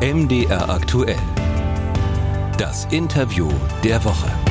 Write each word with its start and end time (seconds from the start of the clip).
MDR 0.00 0.70
aktuell. 0.70 1.18
Das 2.56 2.86
Interview 2.86 3.50
der 3.84 4.02
Woche. 4.02 4.49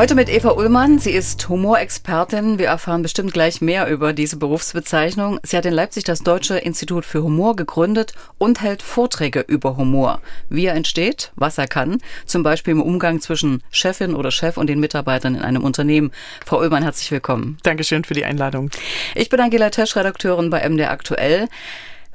Heute 0.00 0.14
mit 0.14 0.30
Eva 0.30 0.52
Ullmann. 0.52 0.98
Sie 0.98 1.10
ist 1.10 1.46
Humorexpertin. 1.50 2.58
Wir 2.58 2.68
erfahren 2.68 3.02
bestimmt 3.02 3.34
gleich 3.34 3.60
mehr 3.60 3.86
über 3.86 4.14
diese 4.14 4.38
Berufsbezeichnung. 4.38 5.38
Sie 5.42 5.58
hat 5.58 5.66
in 5.66 5.74
Leipzig 5.74 6.04
das 6.04 6.22
Deutsche 6.22 6.56
Institut 6.56 7.04
für 7.04 7.22
Humor 7.22 7.54
gegründet 7.54 8.14
und 8.38 8.62
hält 8.62 8.80
Vorträge 8.80 9.40
über 9.40 9.76
Humor. 9.76 10.22
Wie 10.48 10.64
er 10.64 10.74
entsteht, 10.74 11.32
was 11.36 11.58
er 11.58 11.66
kann, 11.66 11.98
zum 12.24 12.42
Beispiel 12.42 12.72
im 12.72 12.80
Umgang 12.80 13.20
zwischen 13.20 13.62
Chefin 13.70 14.14
oder 14.14 14.30
Chef 14.30 14.56
und 14.56 14.68
den 14.68 14.80
Mitarbeitern 14.80 15.34
in 15.34 15.42
einem 15.42 15.64
Unternehmen. 15.64 16.12
Frau 16.46 16.60
Ullmann, 16.60 16.82
herzlich 16.82 17.10
willkommen. 17.10 17.58
Dankeschön 17.62 18.04
für 18.04 18.14
die 18.14 18.24
Einladung. 18.24 18.70
Ich 19.14 19.28
bin 19.28 19.38
Angela 19.38 19.68
Tesch, 19.68 19.96
Redakteurin 19.96 20.48
bei 20.48 20.66
MDR 20.66 20.92
Aktuell. 20.92 21.46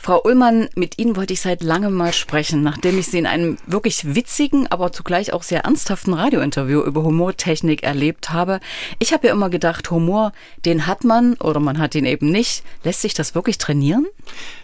Frau 0.05 0.21
Ullmann, 0.23 0.69
mit 0.75 0.99
Ihnen 0.99 1.15
wollte 1.15 1.33
ich 1.33 1.41
seit 1.41 1.63
langem 1.63 1.91
mal 1.91 2.13
sprechen, 2.13 2.61
nachdem 2.61 2.99
ich 2.99 3.07
Sie 3.07 3.17
in 3.17 3.25
einem 3.25 3.57
wirklich 3.65 4.13
witzigen, 4.13 4.67
aber 4.67 4.91
zugleich 4.91 5.33
auch 5.33 5.41
sehr 5.41 5.61
ernsthaften 5.61 6.13
Radiointerview 6.13 6.81
über 6.81 7.01
Humortechnik 7.01 7.81
erlebt 7.81 8.29
habe. 8.29 8.59
Ich 8.99 9.13
habe 9.13 9.25
ja 9.25 9.33
immer 9.33 9.49
gedacht, 9.49 9.89
Humor, 9.89 10.31
den 10.63 10.85
hat 10.85 11.05
man 11.05 11.33
oder 11.37 11.59
man 11.59 11.79
hat 11.79 11.95
ihn 11.95 12.05
eben 12.05 12.29
nicht. 12.29 12.63
Lässt 12.83 13.01
sich 13.01 13.15
das 13.15 13.33
wirklich 13.33 13.57
trainieren? 13.57 14.05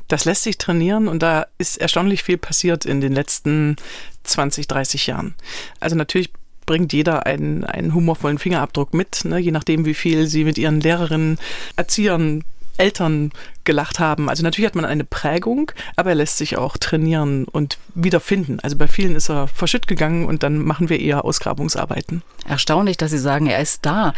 Das 0.07 0.25
lässt 0.25 0.43
sich 0.43 0.59
trainieren 0.59 1.07
und 1.07 1.23
da 1.23 1.47
ist 1.57 1.77
erstaunlich 1.77 2.21
viel 2.21 2.37
passiert 2.37 2.85
in 2.85 3.01
den 3.01 3.13
letzten 3.13 3.77
20, 4.25 4.67
30 4.67 5.07
Jahren. 5.07 5.33
Also 5.79 5.95
natürlich 5.95 6.29
bringt 6.67 6.93
jeder 6.93 7.25
einen, 7.25 7.63
einen 7.63 7.95
humorvollen 7.95 8.37
Fingerabdruck 8.37 8.93
mit, 8.93 9.25
ne? 9.25 9.39
je 9.39 9.49
nachdem, 9.49 9.85
wie 9.87 9.95
viel 9.95 10.27
sie 10.27 10.43
mit 10.43 10.59
ihren 10.59 10.81
Lehrerinnen, 10.81 11.39
Erziehern, 11.77 12.43
Eltern 12.81 13.31
gelacht 13.63 13.99
haben. 13.99 14.27
Also 14.27 14.41
natürlich 14.44 14.67
hat 14.67 14.76
man 14.76 14.85
eine 14.85 15.03
Prägung, 15.03 15.71
aber 15.96 16.10
er 16.10 16.15
lässt 16.15 16.37
sich 16.37 16.57
auch 16.57 16.77
trainieren 16.77 17.46
und 17.46 17.77
wiederfinden. 17.93 18.60
Also 18.62 18.76
bei 18.76 18.88
vielen 18.88 19.15
ist 19.15 19.29
er 19.29 19.48
verschütt 19.48 19.88
gegangen 19.88 20.26
und 20.26 20.41
dann 20.41 20.57
machen 20.57 20.90
wir 20.90 20.99
eher 20.99 21.23
Ausgrabungsarbeiten. 21.23 22.23
Erstaunlich, 22.48 22.98
dass 22.98 23.12
Sie 23.12 23.20
sagen, 23.20 23.46
er 23.46 23.62
ist 23.62 23.85
da. 23.85 24.13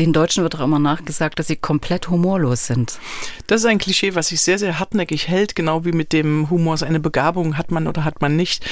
Den 0.00 0.12
Deutschen 0.12 0.42
wird 0.42 0.56
auch 0.56 0.64
immer 0.64 0.80
nachgesagt, 0.80 1.38
dass 1.38 1.46
sie 1.46 1.56
komplett 1.56 2.10
humorlos 2.10 2.66
sind. 2.66 2.98
Das 3.46 3.60
ist 3.60 3.66
ein 3.66 3.78
Klischee, 3.78 4.16
was 4.16 4.28
sich 4.28 4.40
sehr, 4.40 4.58
sehr 4.58 4.80
hartnäckig 4.80 5.28
hält, 5.28 5.54
genau 5.54 5.84
wie 5.84 5.92
mit 5.92 6.12
dem 6.12 6.50
Humor 6.50 6.76
seine 6.76 6.98
Begabung 6.98 7.56
hat 7.56 7.70
man 7.70 7.86
oder 7.86 8.04
hat 8.04 8.20
man 8.20 8.34
nicht. 8.34 8.64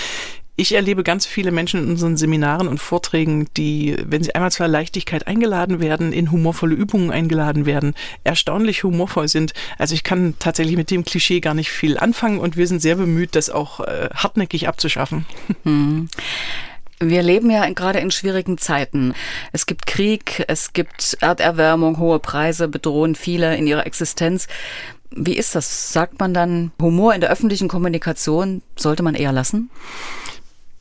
Ich 0.58 0.74
erlebe 0.74 1.02
ganz 1.02 1.26
viele 1.26 1.50
Menschen 1.50 1.84
in 1.84 1.90
unseren 1.90 2.16
Seminaren 2.16 2.66
und 2.66 2.78
Vorträgen, 2.78 3.46
die, 3.58 3.94
wenn 4.02 4.22
sie 4.22 4.34
einmal 4.34 4.50
zur 4.50 4.66
Leichtigkeit 4.68 5.26
eingeladen 5.26 5.80
werden, 5.80 6.14
in 6.14 6.32
humorvolle 6.32 6.74
Übungen 6.74 7.10
eingeladen 7.10 7.66
werden, 7.66 7.94
erstaunlich 8.24 8.82
humorvoll 8.82 9.28
sind. 9.28 9.52
Also 9.76 9.94
ich 9.94 10.02
kann 10.02 10.34
tatsächlich 10.38 10.76
mit 10.76 10.90
dem 10.90 11.04
Klischee 11.04 11.40
gar 11.40 11.52
nicht 11.52 11.70
viel 11.70 11.98
anfangen 11.98 12.38
und 12.38 12.56
wir 12.56 12.66
sind 12.66 12.80
sehr 12.80 12.96
bemüht, 12.96 13.36
das 13.36 13.50
auch 13.50 13.80
äh, 13.80 14.08
hartnäckig 14.14 14.66
abzuschaffen. 14.66 15.26
Hm. 15.64 16.08
Wir 16.98 17.22
leben 17.22 17.50
ja 17.50 17.68
gerade 17.68 17.98
in 17.98 18.10
schwierigen 18.10 18.56
Zeiten. 18.56 19.12
Es 19.52 19.66
gibt 19.66 19.86
Krieg, 19.86 20.44
es 20.48 20.72
gibt 20.72 21.18
Erderwärmung, 21.20 21.98
hohe 21.98 22.18
Preise 22.18 22.68
bedrohen 22.68 23.14
viele 23.14 23.54
in 23.56 23.66
ihrer 23.66 23.86
Existenz. 23.86 24.46
Wie 25.10 25.36
ist 25.36 25.54
das? 25.54 25.92
Sagt 25.92 26.18
man 26.18 26.32
dann, 26.32 26.72
Humor 26.80 27.14
in 27.14 27.20
der 27.20 27.30
öffentlichen 27.30 27.68
Kommunikation 27.68 28.62
sollte 28.76 29.02
man 29.02 29.14
eher 29.14 29.32
lassen? 29.32 29.70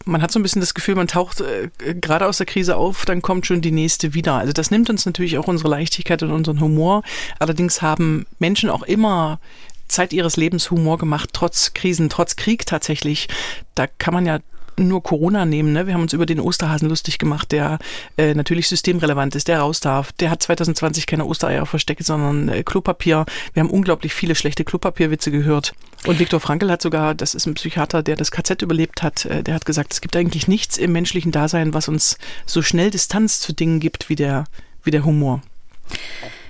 Man 0.06 0.22
hat 0.22 0.32
so 0.32 0.40
ein 0.40 0.44
bisschen 0.44 0.62
das 0.62 0.74
Gefühl, 0.74 0.96
man 0.96 1.08
taucht 1.08 1.42
äh, 1.42 1.70
gerade 1.96 2.28
aus 2.28 2.38
der 2.38 2.46
Krise 2.46 2.78
auf, 2.78 3.06
dann 3.06 3.22
kommt 3.22 3.46
schon 3.46 3.62
die 3.62 3.72
nächste 3.72 4.14
wieder. 4.14 4.36
Also 4.36 4.54
das 4.54 4.72
nimmt 4.72 4.90
uns 4.90 5.06
natürlich 5.06 5.38
auch 5.38 5.48
unsere 5.48 5.70
Leichtigkeit 5.70 6.24
und 6.24 6.32
unseren 6.32 6.62
Humor. 6.62 7.04
Allerdings 7.40 7.82
haben 7.82 8.26
Menschen 8.40 8.70
auch 8.70 8.84
immer 8.84 9.40
Zeit 9.88 10.14
ihres 10.14 10.38
Lebens 10.38 10.72
Humor 10.72 10.98
gemacht, 10.98 11.30
trotz 11.34 11.74
Krisen, 11.74 12.10
trotz 12.10 12.36
Krieg 12.36 12.66
tatsächlich. 12.66 13.28
Da 13.76 13.88
kann 13.88 14.14
man 14.14 14.26
ja 14.26 14.40
nur 14.78 15.04
Corona 15.04 15.46
nehmen. 15.46 15.74
Ne? 15.74 15.88
Wir 15.88 15.94
haben 15.94 16.02
uns 16.02 16.14
über 16.14 16.26
den 16.26 16.40
Osterhasen 16.40 16.90
lustig 16.90 17.18
gemacht, 17.18 17.52
der 17.52 17.80
äh, 18.18 18.34
natürlich 18.34 18.68
systemrelevant 18.68 19.36
ist, 19.36 19.48
der 19.48 19.60
raus 19.60 19.80
darf. 19.80 20.12
Der 20.14 20.30
hat 20.30 20.44
2020 20.44 21.08
keine 21.08 21.26
Ostereier 21.26 21.66
versteckt, 21.66 22.04
sondern 22.04 22.50
äh, 22.50 22.64
Klopapier. 22.64 23.26
Wir 23.54 23.64
haben 23.64 23.70
unglaublich 23.70 24.14
viele 24.14 24.36
schlechte 24.36 24.66
Klopapierwitze 24.66 25.32
gehört. 25.32 25.74
Und 26.06 26.20
Viktor 26.20 26.40
Frankl 26.40 26.70
hat 26.70 26.84
sogar, 26.84 27.16
das 27.16 27.34
ist 27.34 27.48
ein 27.48 27.56
Psychiater, 27.56 28.04
der 28.04 28.16
das 28.16 28.30
KZ 28.30 28.62
überlebt 28.62 29.02
hat, 29.02 29.26
äh, 29.26 29.42
der 29.42 29.56
hat 29.56 29.66
gesagt, 29.66 29.94
es 29.94 30.02
gibt 30.02 30.16
eigentlich 30.16 30.48
nichts 30.48 30.78
im 30.78 30.92
menschlichen 30.92 31.32
Dasein, 31.32 31.74
was 31.74 31.88
uns 31.88 32.18
so 32.46 32.62
schnell 32.62 32.92
Distanz 32.92 33.40
zu 33.40 33.54
Dingen 33.54 33.80
gibt 33.80 34.08
wie 34.08 34.16
der, 34.16 34.44
wie 34.84 34.92
der 34.92 35.04
Humor. 35.04 35.42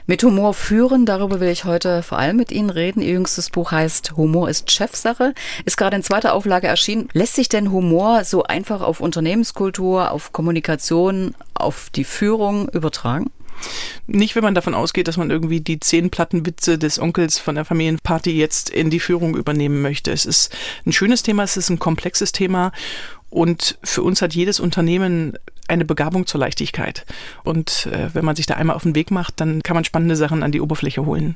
Mit 0.07 0.23
Humor 0.23 0.53
führen, 0.53 1.05
darüber 1.05 1.39
will 1.39 1.49
ich 1.49 1.63
heute 1.63 2.03
vor 2.03 2.19
allem 2.19 2.37
mit 2.37 2.51
Ihnen 2.51 2.69
reden. 2.69 3.01
Ihr 3.01 3.13
jüngstes 3.13 3.49
Buch 3.49 3.71
heißt 3.71 4.17
Humor 4.17 4.49
ist 4.49 4.69
Chefsache, 4.69 5.33
ist 5.63 5.77
gerade 5.77 5.95
in 5.95 6.03
zweiter 6.03 6.33
Auflage 6.33 6.67
erschienen. 6.67 7.09
Lässt 7.13 7.35
sich 7.35 7.49
denn 7.49 7.71
Humor 7.71 8.23
so 8.23 8.43
einfach 8.43 8.81
auf 8.81 8.99
Unternehmenskultur, 8.99 10.11
auf 10.11 10.31
Kommunikation, 10.31 11.33
auf 11.55 11.89
die 11.95 12.03
Führung 12.03 12.69
übertragen? 12.69 13.31
Nicht, 14.07 14.35
wenn 14.35 14.43
man 14.43 14.55
davon 14.55 14.73
ausgeht, 14.73 15.07
dass 15.07 15.17
man 15.17 15.31
irgendwie 15.31 15.61
die 15.61 15.79
zehn 15.79 16.09
Plattenwitze 16.09 16.77
des 16.77 16.99
Onkels 16.99 17.39
von 17.39 17.55
der 17.55 17.65
Familienparty 17.65 18.31
jetzt 18.31 18.69
in 18.69 18.89
die 18.89 18.99
Führung 18.99 19.35
übernehmen 19.35 19.81
möchte. 19.81 20.11
Es 20.11 20.25
ist 20.25 20.55
ein 20.85 20.93
schönes 20.93 21.23
Thema, 21.23 21.43
es 21.43 21.57
ist 21.57 21.69
ein 21.69 21.79
komplexes 21.79 22.31
Thema 22.31 22.71
und 23.29 23.77
für 23.83 24.03
uns 24.03 24.21
hat 24.21 24.33
jedes 24.33 24.59
Unternehmen 24.59 25.37
eine 25.67 25.85
Begabung 25.85 26.25
zur 26.25 26.39
Leichtigkeit. 26.39 27.05
Und 27.43 27.87
äh, 27.91 28.09
wenn 28.13 28.25
man 28.25 28.35
sich 28.35 28.45
da 28.45 28.55
einmal 28.55 28.75
auf 28.75 28.83
den 28.83 28.95
Weg 28.95 29.11
macht, 29.11 29.39
dann 29.41 29.63
kann 29.63 29.75
man 29.75 29.83
spannende 29.83 30.15
Sachen 30.15 30.43
an 30.43 30.51
die 30.51 30.61
Oberfläche 30.61 31.05
holen. 31.05 31.35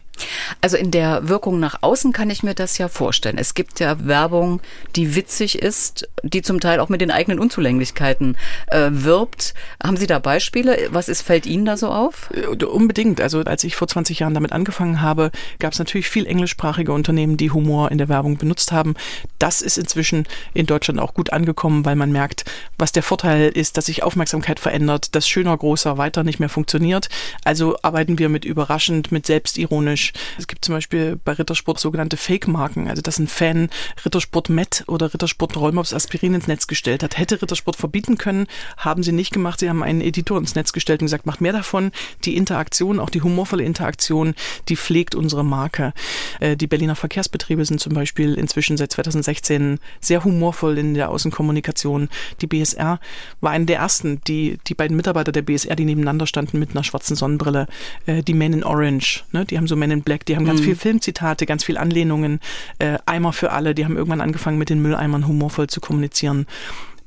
Also 0.62 0.78
in 0.78 0.92
der 0.92 1.30
Wirkung 1.30 1.60
nach 1.60 1.82
außen 1.82 2.12
kann 2.12 2.30
ich 2.30 2.44
mir 2.44 2.54
das 2.54 2.78
ja 2.78 2.88
vorstellen. 2.88 3.38
Es 3.38 3.54
gibt 3.54 3.80
ja 3.80 4.06
Werbung, 4.06 4.62
die 4.96 5.16
witzig 5.16 5.60
ist, 5.60 6.08
die 6.24 6.42
zum 6.42 6.60
Teil 6.60 6.80
auch 6.80 6.90
mit 6.90 7.02
den 7.02 7.12
eigenen 7.12 7.40
Unzulänglichkeiten 7.40 8.38
äh, 8.68 8.90
wirbt. 8.92 9.54
Haben 9.82 9.98
Sie 9.98 10.08
da 10.08 10.20
Beispiele? 10.20 10.90
Was 10.92 11.10
ist, 11.10 11.22
fällt 11.22 11.46
Ihnen 11.46 11.66
da 11.66 11.78
so 11.78 11.90
auf? 11.90 12.30
Äh, 12.34 12.66
unbedingt. 12.66 13.22
Also 13.22 13.42
als 13.42 13.64
ich 13.64 13.76
vor 13.76 13.88
20 13.88 14.20
Jahren 14.20 14.34
damit 14.34 14.52
angefangen 14.52 15.02
habe, 15.02 15.32
gab 15.60 15.74
es 15.74 15.80
natürlich 15.80 16.10
viel 16.10 16.26
englischsprachige 16.26 16.92
Unternehmen, 16.92 17.38
die 17.38 17.52
Humor 17.52 17.92
in 17.92 17.98
der 17.98 18.10
Werbung 18.10 18.38
benutzt 18.38 18.72
haben. 18.72 18.96
Das 19.40 19.62
ist 19.62 19.78
inzwischen 19.78 20.28
in 20.54 20.66
Deutschland 20.66 21.00
auch 21.00 21.14
gut 21.14 21.32
angekommen, 21.32 21.86
weil 21.86 21.96
man 21.96 22.12
merkt, 22.12 22.46
was 22.78 22.92
der 22.92 23.04
Vorteil 23.04 23.50
ist, 23.50 23.78
dass 23.78 23.86
sich 23.86 24.04
Aufmerksamkeit 24.20 24.60
verändert, 24.60 25.16
dass 25.16 25.30
schöner, 25.30 25.56
großer, 25.56 25.98
weiter 25.98 26.26
nicht 26.26 26.42
mehr 26.42 26.50
funktioniert. 26.50 27.08
Also 27.46 27.78
arbeiten 27.84 28.20
wir 28.20 28.28
mit 28.28 28.44
überraschend, 28.44 29.14
mit 29.14 29.26
selbstironisch. 29.26 30.12
Es 30.38 30.46
gibt 30.46 30.66
zum 30.66 30.76
Beispiel 30.76 31.18
bei 31.24 31.32
Rittersport 31.32 31.80
sogenannte 31.80 32.18
Fake-Marken, 32.18 32.90
also 32.90 33.02
dass 33.02 33.18
ein 33.18 33.30
Fan 33.30 33.70
Rittersport 34.04 34.50
Met 34.50 34.84
oder 34.88 35.14
Rittersport 35.14 35.56
Rollmops 35.56 35.94
Aspirin 35.94 36.34
ins 36.34 36.48
Netz 36.48 36.68
gestellt 36.68 37.02
hat. 37.02 37.18
Hätte 37.18 37.42
Rittersport 37.42 37.78
verbieten 37.78 38.18
können, 38.18 38.48
haben 38.76 39.04
sie 39.04 39.14
nicht 39.14 39.32
gemacht. 39.32 39.62
Sie 39.62 39.70
haben 39.70 39.84
einen 39.84 40.02
Editor 40.02 40.38
ins 40.38 40.54
Netz 40.54 40.74
gestellt 40.74 41.00
und 41.00 41.06
gesagt, 41.06 41.26
macht 41.26 41.40
mehr 41.40 41.54
davon. 41.54 41.92
Die 42.26 42.36
Interaktion, 42.36 43.00
auch 43.00 43.10
die 43.10 43.22
humorvolle 43.22 43.64
Interaktion, 43.64 44.36
die 44.68 44.76
pflegt 44.76 45.16
unsere 45.16 45.46
Marke. 45.46 45.94
Äh, 46.42 46.58
die 46.58 46.68
Berliner 46.68 46.98
Verkehrsbetriebe 46.98 47.64
sind 47.64 47.80
zum 47.80 47.94
Beispiel 47.94 48.34
inzwischen 48.34 48.76
seit 48.76 48.92
2016 48.92 49.80
sehr 50.02 50.26
humorvoll 50.26 50.78
in 50.78 50.94
der 50.94 51.10
Außenkommunikation. 51.10 52.10
Die 52.42 52.48
BSR 52.48 53.00
war 53.40 53.52
eine 53.52 53.66
der 53.66 53.78
ersten, 53.78 54.09
die, 54.18 54.58
die 54.68 54.74
beiden 54.74 54.96
Mitarbeiter 54.96 55.32
der 55.32 55.42
BSR, 55.42 55.76
die 55.76 55.86
nebeneinander 55.86 56.28
standen 56.28 56.60
mit 56.60 56.72
einer 56.72 56.84
schwarzen 56.84 57.16
Sonnenbrille, 57.16 57.68
äh, 58.06 58.24
die 58.24 58.34
Men 58.34 58.54
in 58.54 58.64
Orange, 58.64 59.24
ne? 59.32 59.46
die 59.46 59.58
haben 59.58 59.68
so 59.68 59.76
Men 59.76 59.92
in 59.92 60.02
Black, 60.02 60.26
die 60.26 60.36
haben 60.36 60.46
ganz 60.46 60.62
mhm. 60.62 60.66
viel 60.66 60.76
Filmzitate, 60.76 61.46
ganz 61.46 61.64
viel 61.64 61.78
Anlehnungen, 61.78 62.40
äh, 62.80 62.98
Eimer 63.06 63.34
für 63.34 63.52
alle, 63.52 63.76
die 63.76 63.86
haben 63.86 63.98
irgendwann 63.98 64.22
angefangen 64.22 64.58
mit 64.58 64.70
den 64.70 64.82
Mülleimern 64.82 65.28
humorvoll 65.28 65.68
zu 65.68 65.82
kommunizieren 65.82 66.46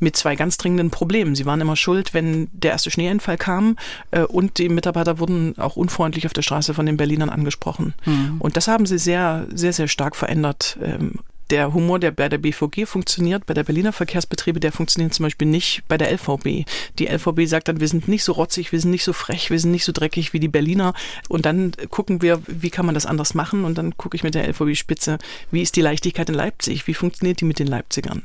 mit 0.03 0.17
zwei 0.17 0.35
ganz 0.35 0.59
dringenden 0.59 0.91
Problemen. 0.91 1.35
Sie 1.35 1.47
waren 1.47 1.61
immer 1.61 1.77
schuld, 1.77 2.13
wenn 2.13 2.49
der 2.53 2.73
erste 2.73 2.91
Schneeeinfall 2.91 3.39
kam 3.39 3.77
äh, 4.11 4.23
und 4.23 4.59
die 4.59 4.69
Mitarbeiter 4.69 5.19
wurden 5.19 5.57
auch 5.59 5.77
unfreundlich 5.77 6.27
auf 6.27 6.33
der 6.33 6.43
Straße 6.43 6.75
von 6.75 6.87
den 6.87 6.97
Berlinern 6.97 7.31
angesprochen. 7.31 7.95
Mhm. 8.05 8.37
Und 8.41 8.57
das 8.57 8.67
haben 8.67 8.85
sie 8.85 8.99
sehr, 8.99 9.47
sehr, 9.55 9.73
sehr 9.73 9.89
stark 9.89 10.17
verändert. 10.17 10.77
Ähm, 10.83 11.21
der 11.51 11.75
Humor, 11.75 11.99
der 11.99 12.11
bei 12.11 12.29
der 12.29 12.39
BVG 12.39 12.87
funktioniert, 12.87 13.47
bei 13.47 13.55
der 13.55 13.65
Berliner 13.65 13.93
Verkehrsbetriebe, 13.93 14.61
der 14.61 14.73
funktioniert 14.73 15.13
zum 15.15 15.25
Beispiel 15.25 15.49
nicht 15.49 15.83
bei 15.89 15.99
der 15.99 16.13
LVB. 16.13 16.67
Die 16.99 17.07
LVB 17.07 17.47
sagt 17.47 17.69
dann, 17.69 17.81
wir 17.81 17.89
sind 17.89 18.09
nicht 18.09 18.25
so 18.25 18.33
rotzig, 18.33 18.73
wir 18.73 18.81
sind 18.81 18.91
nicht 18.91 19.05
so 19.05 19.13
frech, 19.13 19.51
wir 19.51 19.59
sind 19.59 19.71
nicht 19.71 19.85
so 19.85 19.93
dreckig 19.93 20.33
wie 20.33 20.41
die 20.41 20.49
Berliner. 20.49 20.95
Und 21.29 21.47
dann 21.47 21.73
gucken 21.91 22.23
wir, 22.23 22.43
wie 22.47 22.71
kann 22.71 22.87
man 22.87 22.95
das 22.95 23.07
anders 23.07 23.35
machen? 23.35 23.65
Und 23.65 23.79
dann 23.79 23.97
gucke 23.97 24.17
ich 24.17 24.23
mit 24.23 24.35
der 24.35 24.49
LVB-Spitze, 24.49 25.19
wie 25.51 25.63
ist 25.63 25.77
die 25.77 25.83
Leichtigkeit 25.83 26.29
in 26.29 26.35
Leipzig? 26.35 26.87
Wie 26.87 26.95
funktioniert 26.95 27.41
die 27.41 27.45
mit 27.45 27.59
den 27.59 27.67
Leipzigern? 27.67 28.23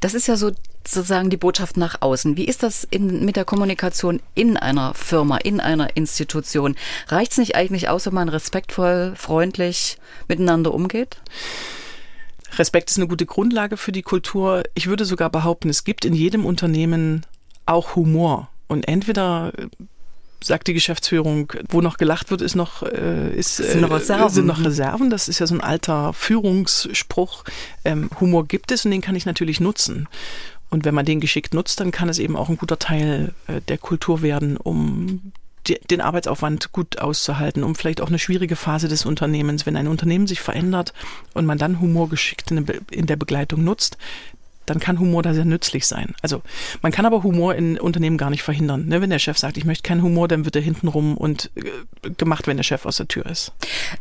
Das 0.00 0.14
ist 0.14 0.26
ja 0.26 0.36
so 0.36 0.52
sozusagen 0.86 1.30
die 1.30 1.36
Botschaft 1.36 1.76
nach 1.76 2.02
außen. 2.02 2.36
Wie 2.36 2.44
ist 2.44 2.62
das 2.62 2.84
in, 2.90 3.24
mit 3.24 3.36
der 3.36 3.44
Kommunikation 3.44 4.20
in 4.34 4.56
einer 4.56 4.94
Firma, 4.94 5.36
in 5.38 5.60
einer 5.60 5.96
Institution? 5.96 6.76
Reicht 7.08 7.32
es 7.32 7.38
nicht 7.38 7.54
eigentlich 7.54 7.88
aus, 7.88 8.06
wenn 8.06 8.14
man 8.14 8.28
respektvoll, 8.28 9.14
freundlich 9.16 9.98
miteinander 10.28 10.74
umgeht? 10.74 11.18
Respekt 12.58 12.90
ist 12.90 12.98
eine 12.98 13.08
gute 13.08 13.26
Grundlage 13.26 13.76
für 13.76 13.92
die 13.92 14.02
Kultur. 14.02 14.62
Ich 14.74 14.86
würde 14.86 15.04
sogar 15.04 15.30
behaupten, 15.30 15.68
es 15.68 15.84
gibt 15.84 16.04
in 16.04 16.14
jedem 16.14 16.44
Unternehmen 16.44 17.24
auch 17.66 17.96
Humor. 17.96 18.48
Und 18.68 18.88
entweder 18.88 19.52
sagt 20.42 20.66
die 20.66 20.74
Geschäftsführung, 20.74 21.52
wo 21.68 21.80
noch 21.80 21.98
gelacht 21.98 22.30
wird, 22.30 22.40
ist 22.40 22.54
noch, 22.54 22.82
äh, 22.82 23.34
ist, 23.34 23.56
sind, 23.56 23.80
noch 23.80 23.90
Reserven. 23.90 24.30
sind 24.30 24.46
noch 24.46 24.64
Reserven. 24.64 25.10
Das 25.10 25.28
ist 25.28 25.38
ja 25.38 25.46
so 25.46 25.54
ein 25.54 25.60
alter 25.60 26.12
Führungsspruch. 26.12 27.44
Ähm, 27.84 28.10
Humor 28.20 28.46
gibt 28.46 28.72
es 28.72 28.84
und 28.84 28.90
den 28.90 29.00
kann 29.00 29.14
ich 29.14 29.26
natürlich 29.26 29.60
nutzen. 29.60 30.08
Und 30.70 30.84
wenn 30.84 30.94
man 30.94 31.04
den 31.04 31.20
geschickt 31.20 31.54
nutzt, 31.54 31.80
dann 31.80 31.90
kann 31.90 32.08
es 32.08 32.18
eben 32.18 32.36
auch 32.36 32.48
ein 32.48 32.56
guter 32.56 32.78
Teil 32.78 33.34
äh, 33.46 33.60
der 33.68 33.78
Kultur 33.78 34.22
werden, 34.22 34.56
um 34.56 35.32
den 35.68 36.00
Arbeitsaufwand 36.00 36.72
gut 36.72 36.98
auszuhalten, 36.98 37.62
um 37.62 37.74
vielleicht 37.74 38.00
auch 38.00 38.08
eine 38.08 38.18
schwierige 38.18 38.56
Phase 38.56 38.88
des 38.88 39.06
Unternehmens, 39.06 39.66
wenn 39.66 39.76
ein 39.76 39.88
Unternehmen 39.88 40.26
sich 40.26 40.40
verändert 40.40 40.92
und 41.34 41.46
man 41.46 41.58
dann 41.58 41.80
Humor 41.80 42.08
geschickt 42.08 42.50
in, 42.50 42.66
in 42.90 43.06
der 43.06 43.16
Begleitung 43.16 43.62
nutzt, 43.62 43.96
dann 44.66 44.78
kann 44.78 44.98
Humor 44.98 45.22
da 45.22 45.34
sehr 45.34 45.44
nützlich 45.44 45.86
sein. 45.86 46.14
Also 46.22 46.42
man 46.82 46.92
kann 46.92 47.06
aber 47.06 47.22
Humor 47.22 47.54
in 47.54 47.78
Unternehmen 47.78 48.16
gar 48.16 48.30
nicht 48.30 48.42
verhindern. 48.42 48.86
Ne? 48.86 49.00
Wenn 49.00 49.10
der 49.10 49.18
Chef 49.18 49.38
sagt, 49.38 49.56
ich 49.56 49.64
möchte 49.64 49.86
keinen 49.86 50.02
Humor, 50.02 50.28
dann 50.28 50.44
wird 50.44 50.56
er 50.56 50.62
hintenrum 50.62 51.16
und 51.16 51.50
äh, 51.54 52.10
gemacht, 52.16 52.46
wenn 52.46 52.56
der 52.56 52.64
Chef 52.64 52.86
aus 52.86 52.96
der 52.96 53.08
Tür 53.08 53.26
ist. 53.26 53.52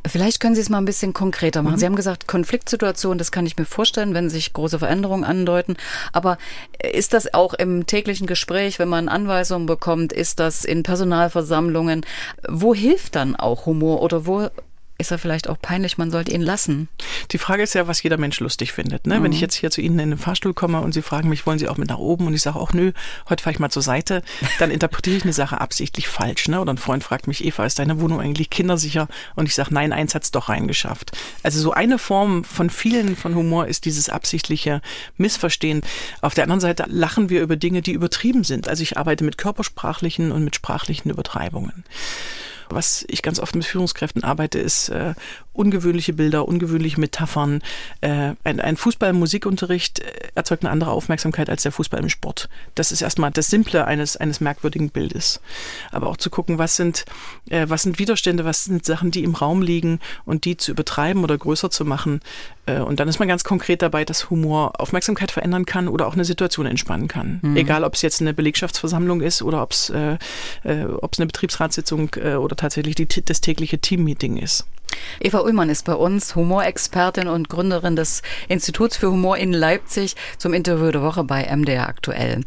Vielleicht 0.08 0.40
können 0.40 0.56
Sie 0.56 0.62
es 0.62 0.70
mal 0.70 0.78
ein 0.78 0.86
bisschen 0.86 1.14
konkreter 1.14 1.62
machen. 1.64 1.76
Mhm. 1.76 1.80
Sie 1.80 1.86
haben 1.86 1.96
gesagt, 1.96 2.28
Konfliktsituation, 2.28 3.18
das 3.18 3.32
kann 3.32 3.46
ich 3.46 3.58
mir 3.58 3.66
vorstellen, 3.66 4.14
wenn 4.14 4.30
sich 4.30 4.54
große 4.54 4.80
Veränderungen 4.80 5.24
andeuten. 5.24 5.78
Aber 6.14 6.38
ist 6.92 7.14
das 7.14 7.34
auch 7.34 7.54
im 7.54 7.86
täglichen 7.86 8.28
Gespräch, 8.28 8.80
wenn 8.80 8.90
man 8.90 9.10
Anweisungen 9.10 9.66
bekommt, 9.66 10.14
ist 10.14 10.40
das 10.40 10.66
in 10.66 10.84
Personalversammlungen? 10.84 12.06
Wo 12.48 12.74
hilft 12.74 13.16
dann 13.16 13.36
auch 13.36 13.66
Humor 13.66 14.02
oder 14.02 14.26
wo 14.26 14.50
ist 15.02 15.12
er 15.12 15.18
vielleicht 15.18 15.50
auch 15.50 15.60
peinlich, 15.60 15.98
man 15.98 16.12
sollte 16.12 16.32
ihn 16.32 16.42
lassen. 16.42 16.88
Die 17.32 17.38
Frage 17.38 17.64
ist 17.64 17.74
ja, 17.74 17.88
was 17.88 18.02
jeder 18.02 18.18
Mensch 18.18 18.40
lustig 18.40 18.72
findet. 18.72 19.06
Ne? 19.06 19.20
Mhm. 19.20 19.24
Wenn 19.24 19.32
ich 19.34 19.42
jetzt 19.42 19.56
hier 19.56 19.72
zu 19.72 19.82
Ihnen 19.82 20.00
in 20.00 20.12
den 20.12 20.20
Fahrstuhl 20.20 20.54
komme 20.54 20.80
und 20.80 20.94
Sie 20.94 21.02
fragen 21.02 21.30
mich, 21.30 21.46
wollen 21.46 21.60
Sie 21.60 21.68
auch 21.68 21.78
mit 21.78 21.90
nach 21.90 21.98
oben? 21.98 22.28
Und 22.28 22.34
ich 22.34 22.42
sage 22.42 22.58
auch, 22.58 22.74
nö, 22.74 22.94
heute 23.30 23.44
fahre 23.44 23.54
ich 23.54 23.60
mal 23.60 23.70
zur 23.70 23.82
Seite, 23.82 24.24
dann 24.60 24.72
interpretiere 24.72 25.18
ich 25.18 25.24
eine 25.24 25.34
Sache 25.34 25.60
absichtlich 25.60 26.08
falsch. 26.08 26.48
Ne? 26.48 26.62
Oder 26.62 26.74
ein 26.74 26.78
Freund 26.78 27.04
fragt 27.04 27.28
mich, 27.28 27.44
Eva, 27.44 27.66
ist 27.66 27.80
deine 27.80 28.00
Wohnung 28.00 28.22
eigentlich 28.22 28.50
kindersicher? 28.50 29.08
Und 29.36 29.48
ich 29.48 29.56
sage, 29.56 29.74
nein, 29.74 29.92
eins 29.92 30.16
hat 30.16 30.24
es 30.24 30.32
doch 30.32 30.50
reingeschafft. 30.50 31.12
Also 31.44 31.60
so 31.60 31.74
eine 31.74 31.98
Form 31.98 32.44
von 32.44 32.70
vielen 32.70 33.16
von 33.16 33.36
Humor 33.36 33.68
ist 33.68 33.86
dieses 33.86 34.10
absichtliche 34.10 34.82
Missverstehen. 35.18 35.82
Auf 36.22 36.34
der 36.34 36.46
anderen 36.46 36.62
Seite 36.62 36.86
lachen 36.88 37.30
wir 37.30 37.42
über 37.42 37.56
Dinge, 37.56 37.82
die 37.82 37.92
übertrieben 37.92 38.44
sind. 38.44 38.68
Also 38.68 38.84
ich 38.84 38.98
arbeite 38.98 39.24
mit 39.24 39.38
körpersprachlichen 39.38 40.32
und 40.32 40.44
mit 40.44 40.56
sprachlichen 40.56 41.10
Übertreibungen. 41.10 41.84
Was 42.74 43.06
ich 43.08 43.22
ganz 43.22 43.40
oft 43.40 43.56
mit 43.56 43.66
Führungskräften 43.66 44.24
arbeite, 44.24 44.60
ist 44.60 44.90
äh, 44.90 45.14
ungewöhnliche 45.54 46.14
Bilder, 46.14 46.48
ungewöhnliche 46.48 47.00
Metaphern. 47.00 47.62
Äh, 48.02 48.34
ein, 48.44 48.60
ein 48.60 48.78
Fußball-Musikunterricht 48.78 50.00
äh, 50.00 50.30
erzeugt 50.36 50.64
eine 50.64 50.72
andere 50.72 50.92
Aufmerksamkeit 50.92 51.50
als 51.50 51.64
der 51.64 51.72
Fußball 51.72 52.00
im 52.00 52.10
Sport. 52.10 52.50
Das 52.76 52.92
ist 52.92 53.02
erstmal 53.02 53.32
das 53.32 53.50
Simple 53.50 53.86
eines, 53.86 54.18
eines 54.18 54.40
merkwürdigen 54.42 54.90
Bildes. 54.90 55.42
Aber 55.92 56.08
auch 56.08 56.18
zu 56.18 56.30
gucken, 56.30 56.58
was 56.58 56.76
sind, 56.76 57.06
äh, 57.50 57.66
was 57.68 57.84
sind 57.84 58.00
Widerstände, 58.00 58.46
was 58.46 58.66
sind 58.66 58.86
Sachen, 58.86 59.12
die 59.12 59.24
im 59.24 59.36
Raum 59.36 59.62
liegen 59.62 60.00
und 60.26 60.46
die 60.46 60.58
zu 60.58 60.72
übertreiben 60.72 61.24
oder 61.24 61.38
größer 61.38 61.70
zu 61.70 61.86
machen. 61.86 62.22
Äh, 62.66 62.80
und 62.80 63.00
dann 63.00 63.08
ist 63.08 63.20
man 63.20 63.28
ganz 63.28 63.44
konkret 63.44 63.82
dabei, 63.82 64.06
dass 64.06 64.30
Humor 64.30 64.80
Aufmerksamkeit 64.80 65.32
verändern 65.32 65.66
kann 65.66 65.88
oder 65.88 66.08
auch 66.08 66.14
eine 66.14 66.26
Situation 66.26 66.66
entspannen 66.66 67.08
kann. 67.08 67.40
Mhm. 67.42 67.58
Egal, 67.58 67.84
ob 67.84 67.96
es 67.96 68.02
jetzt 68.02 68.22
eine 68.22 68.34
Belegschaftsversammlung 68.34 69.22
ist 69.22 69.42
oder 69.42 69.62
ob 69.62 69.72
es 69.72 69.90
äh, 69.90 70.18
äh, 70.64 70.86
ob 70.86 71.14
es 71.14 71.20
eine 71.20 71.28
Betriebsratssitzung 71.28 72.12
äh, 72.16 72.36
oder 72.36 72.56
tatsächlich 72.56 72.96
die, 72.96 73.08
das 73.08 73.42
tägliche 73.42 73.80
Teammeeting 73.80 74.38
ist. 74.38 74.66
Eva 75.20 75.40
Ullmann 75.40 75.70
ist 75.70 75.86
bei 75.86 75.94
uns 75.94 76.36
Humorexpertin 76.36 77.28
und 77.28 77.50
Gründerin 77.50 77.96
des 77.96 78.22
Instituts 78.48 78.98
für 78.98 79.12
Humor 79.12 79.38
in 79.38 79.54
Leipzig 79.54 80.16
zum 80.38 80.54
Interview 80.54 80.92
der 80.92 81.02
Woche 81.02 81.24
bei 81.24 81.46
MDR 81.56 81.88
aktuell. 81.88 82.42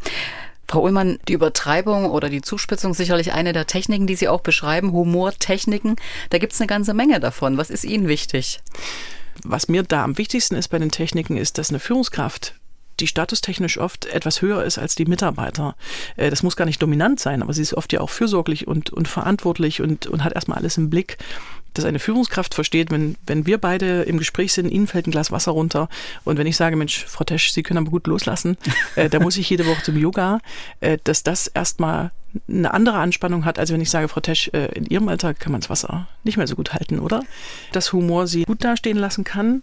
Frau 0.67 0.82
Ullmann, 0.82 1.19
die 1.29 1.35
Übertreibung 1.35 2.11
oder 2.11 2.29
die 2.29 2.41
Zuspitzung 2.41 2.94
sicherlich 2.94 3.32
eine 3.32 3.52
der 3.52 3.67
Techniken, 3.67 4.06
die 4.06 4.17
Sie 4.17 4.29
auch 4.29 4.41
beschreiben, 4.41 4.93
Humortechniken. 4.93 5.96
Da 6.31 6.38
gibt 6.38 6.52
es 6.52 6.61
eine 6.61 6.69
ganze 6.69 6.94
Menge 6.94 7.20
davon. 7.20 7.58
Was 7.58 7.70
ist 7.70 7.85
Ihnen 7.85 8.08
wichtig? 8.08 8.61
Was 9.43 9.69
mir 9.69 9.82
da 9.82 10.05
am 10.05 10.17
wichtigsten 10.17 10.55
ist 10.55 10.69
bei 10.69 10.79
den 10.79 10.90
Techniken, 10.90 11.37
ist, 11.37 11.58
dass 11.58 11.70
eine 11.70 11.81
Führungskraft 11.81 12.55
die 13.00 13.06
statustechnisch 13.06 13.79
oft 13.79 14.06
etwas 14.06 14.40
höher 14.40 14.62
ist 14.64 14.79
als 14.79 14.94
die 14.94 15.05
Mitarbeiter. 15.05 15.75
Äh, 16.17 16.31
das 16.31 16.43
muss 16.43 16.56
gar 16.56 16.64
nicht 16.64 16.81
dominant 16.81 17.20
sein, 17.20 17.43
aber 17.43 17.52
sie 17.52 17.62
ist 17.62 17.75
oft 17.75 17.93
ja 17.93 18.00
auch 18.00 18.11
fürsorglich 18.11 18.69
und, 18.69 18.90
und 18.90 19.08
verantwortlich 19.08 19.81
und, 19.81 20.06
und 20.06 20.23
hat 20.23 20.35
erstmal 20.35 20.58
alles 20.58 20.76
im 20.76 20.90
Blick 20.90 21.19
dass 21.75 21.85
eine 21.85 21.99
Führungskraft 21.99 22.55
versteht, 22.55 22.91
wenn, 22.91 23.17
wenn 23.26 23.47
wir 23.47 23.59
beide 23.59 24.03
im 24.03 24.19
Gespräch 24.19 24.53
sind, 24.53 24.71
Ihnen 24.71 24.87
fällt 24.87 25.06
ein 25.06 25.11
Glas 25.11 25.31
Wasser 25.31 25.53
runter 25.53 25.88
und 26.25 26.38
wenn 26.38 26.47
ich 26.47 26.56
sage, 26.56 26.76
Mensch, 26.76 27.05
Frau 27.06 27.25
Tesch, 27.25 27.53
Sie 27.53 27.62
können 27.62 27.79
aber 27.79 27.91
gut 27.91 28.06
loslassen, 28.06 28.56
äh, 28.97 29.11
da 29.11 29.21
muss 29.21 29.37
ich 29.37 29.50
jede 29.50 29.67
Woche 29.67 29.82
zum 29.82 29.97
Yoga, 29.97 30.41
äh, 30.81 30.99
dass 31.05 31.23
das 31.23 31.47
erstmal 31.49 32.11
eine 32.49 32.75
andere 32.75 32.99
Anspannung 32.99 33.44
hat, 33.44 33.59
als 33.59 33.73
wenn 33.73 33.81
ich 33.81 33.91
sage, 33.91 34.09
Frau 34.09 34.21
Tesch, 34.21 34.50
äh, 34.53 34.67
in 34.75 34.87
Ihrem 34.87 35.09
Alter 35.09 35.35
kann 35.35 35.53
man 35.53 35.61
das 35.61 35.71
Wasser 35.71 36.09
nicht 36.25 36.37
mehr 36.37 36.47
so 36.47 36.56
gut 36.56 36.73
halten, 36.73 36.99
oder? 36.99 37.23
Dass 37.73 37.93
Humor 37.93 38.26
Sie 38.26 38.44
gut 38.44 38.65
dastehen 38.65 38.99
lassen 38.99 39.25
kann 39.25 39.62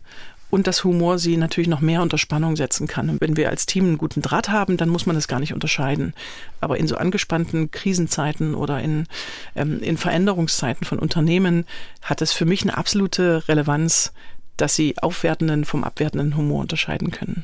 und 0.52 0.68
dass 0.68 0.84
Humor 0.84 1.18
sie 1.18 1.38
natürlich 1.38 1.70
noch 1.70 1.82
mehr 1.82 2.02
unter 2.02 2.18
Spannung 2.18 2.56
setzen 2.56 2.86
kann. 2.86 3.10
Und 3.10 3.22
wenn 3.22 3.38
wir 3.38 3.50
als 3.50 3.66
Team 3.66 3.86
einen 3.86 3.98
guten 3.98 4.22
Draht 4.22 4.50
haben, 4.50 4.78
dann 4.78 4.90
muss 4.90 5.06
man 5.06 5.16
das 5.16 5.28
gar 5.28 5.40
nicht 5.40 5.54
unterscheiden. 5.54 6.14
Aber 6.60 6.78
in 6.78 6.88
so 6.88 6.98
angespannten 6.98 7.72
Krisenzeiten 7.72 8.54
oder 8.54 8.82
in, 8.82 9.08
ähm, 9.56 9.82
in 9.82 9.98
Veränderungszeiten 9.98 10.86
von 10.86 11.00
Unternehmen 11.00 11.66
hat 12.02 12.22
es 12.22 12.34
für 12.34 12.46
mich 12.46 12.62
eine 12.62 12.78
absolute 12.78 13.48
Relevanz, 13.48 14.12
dass 14.58 14.76
sie 14.76 14.96
aufwertenden 15.02 15.66
vom 15.66 15.84
abwertenden 15.84 16.38
Humor 16.38 16.62
unterscheiden 16.62 17.12
können. 17.12 17.44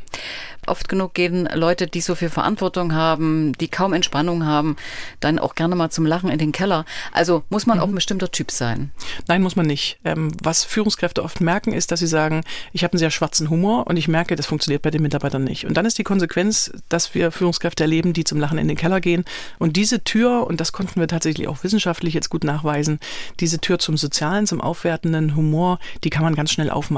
Oft 0.67 0.89
genug 0.89 1.13
gehen 1.13 1.47
Leute, 1.53 1.87
die 1.87 2.01
so 2.01 2.13
viel 2.13 2.29
Verantwortung 2.29 2.93
haben, 2.93 3.53
die 3.53 3.69
kaum 3.69 3.93
Entspannung 3.93 4.45
haben, 4.45 4.75
dann 5.19 5.39
auch 5.39 5.55
gerne 5.55 5.75
mal 5.75 5.89
zum 5.89 6.05
Lachen 6.05 6.29
in 6.29 6.37
den 6.37 6.51
Keller. 6.51 6.85
Also 7.13 7.43
muss 7.49 7.65
man 7.65 7.77
mhm. 7.77 7.83
auch 7.83 7.87
ein 7.87 7.95
bestimmter 7.95 8.31
Typ 8.31 8.51
sein? 8.51 8.91
Nein, 9.27 9.41
muss 9.41 9.55
man 9.55 9.65
nicht. 9.65 9.97
Ähm, 10.03 10.31
was 10.43 10.63
Führungskräfte 10.63 11.23
oft 11.23 11.41
merken, 11.41 11.73
ist, 11.73 11.91
dass 11.91 12.01
sie 12.01 12.07
sagen, 12.07 12.43
ich 12.73 12.83
habe 12.83 12.93
einen 12.93 12.99
sehr 12.99 13.11
schwarzen 13.11 13.49
Humor 13.49 13.87
und 13.87 13.97
ich 13.97 14.07
merke, 14.07 14.35
das 14.35 14.45
funktioniert 14.45 14.81
bei 14.81 14.91
den 14.91 15.01
Mitarbeitern 15.01 15.43
nicht. 15.43 15.65
Und 15.65 15.75
dann 15.75 15.85
ist 15.85 15.97
die 15.97 16.03
Konsequenz, 16.03 16.71
dass 16.89 17.15
wir 17.15 17.31
Führungskräfte 17.31 17.83
erleben, 17.83 18.13
die 18.13 18.25
zum 18.25 18.39
Lachen 18.39 18.57
in 18.57 18.67
den 18.67 18.77
Keller 18.77 18.99
gehen. 18.99 19.23
Und 19.57 19.77
diese 19.77 20.03
Tür, 20.03 20.45
und 20.45 20.59
das 20.59 20.73
konnten 20.73 20.99
wir 20.99 21.07
tatsächlich 21.07 21.47
auch 21.47 21.63
wissenschaftlich 21.63 22.13
jetzt 22.13 22.29
gut 22.29 22.43
nachweisen, 22.43 22.99
diese 23.39 23.59
Tür 23.59 23.79
zum 23.79 23.97
sozialen, 23.97 24.45
zum 24.45 24.61
aufwertenden 24.61 25.35
Humor, 25.35 25.79
die 26.03 26.09
kann 26.09 26.23
man 26.23 26.35
ganz 26.35 26.51
schnell 26.51 26.69
aufmachen. 26.69 26.96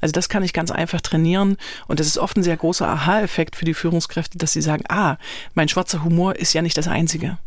Also 0.00 0.12
das 0.12 0.28
kann 0.28 0.42
ich 0.42 0.52
ganz 0.52 0.70
einfach 0.70 1.00
trainieren 1.00 1.56
und 1.86 2.00
das 2.00 2.06
ist 2.06 2.18
oft 2.18 2.36
ein 2.36 2.42
sehr 2.42 2.56
großer 2.56 2.88
Aha-Effekt 2.88 3.56
für 3.56 3.64
die 3.64 3.74
Führungskräfte, 3.74 4.38
dass 4.38 4.52
sie 4.52 4.62
sagen, 4.62 4.84
ah, 4.88 5.16
mein 5.54 5.68
schwarzer 5.68 6.04
Humor 6.04 6.36
ist 6.36 6.52
ja 6.52 6.62
nicht 6.62 6.76
das 6.76 6.88
Einzige. 6.88 7.38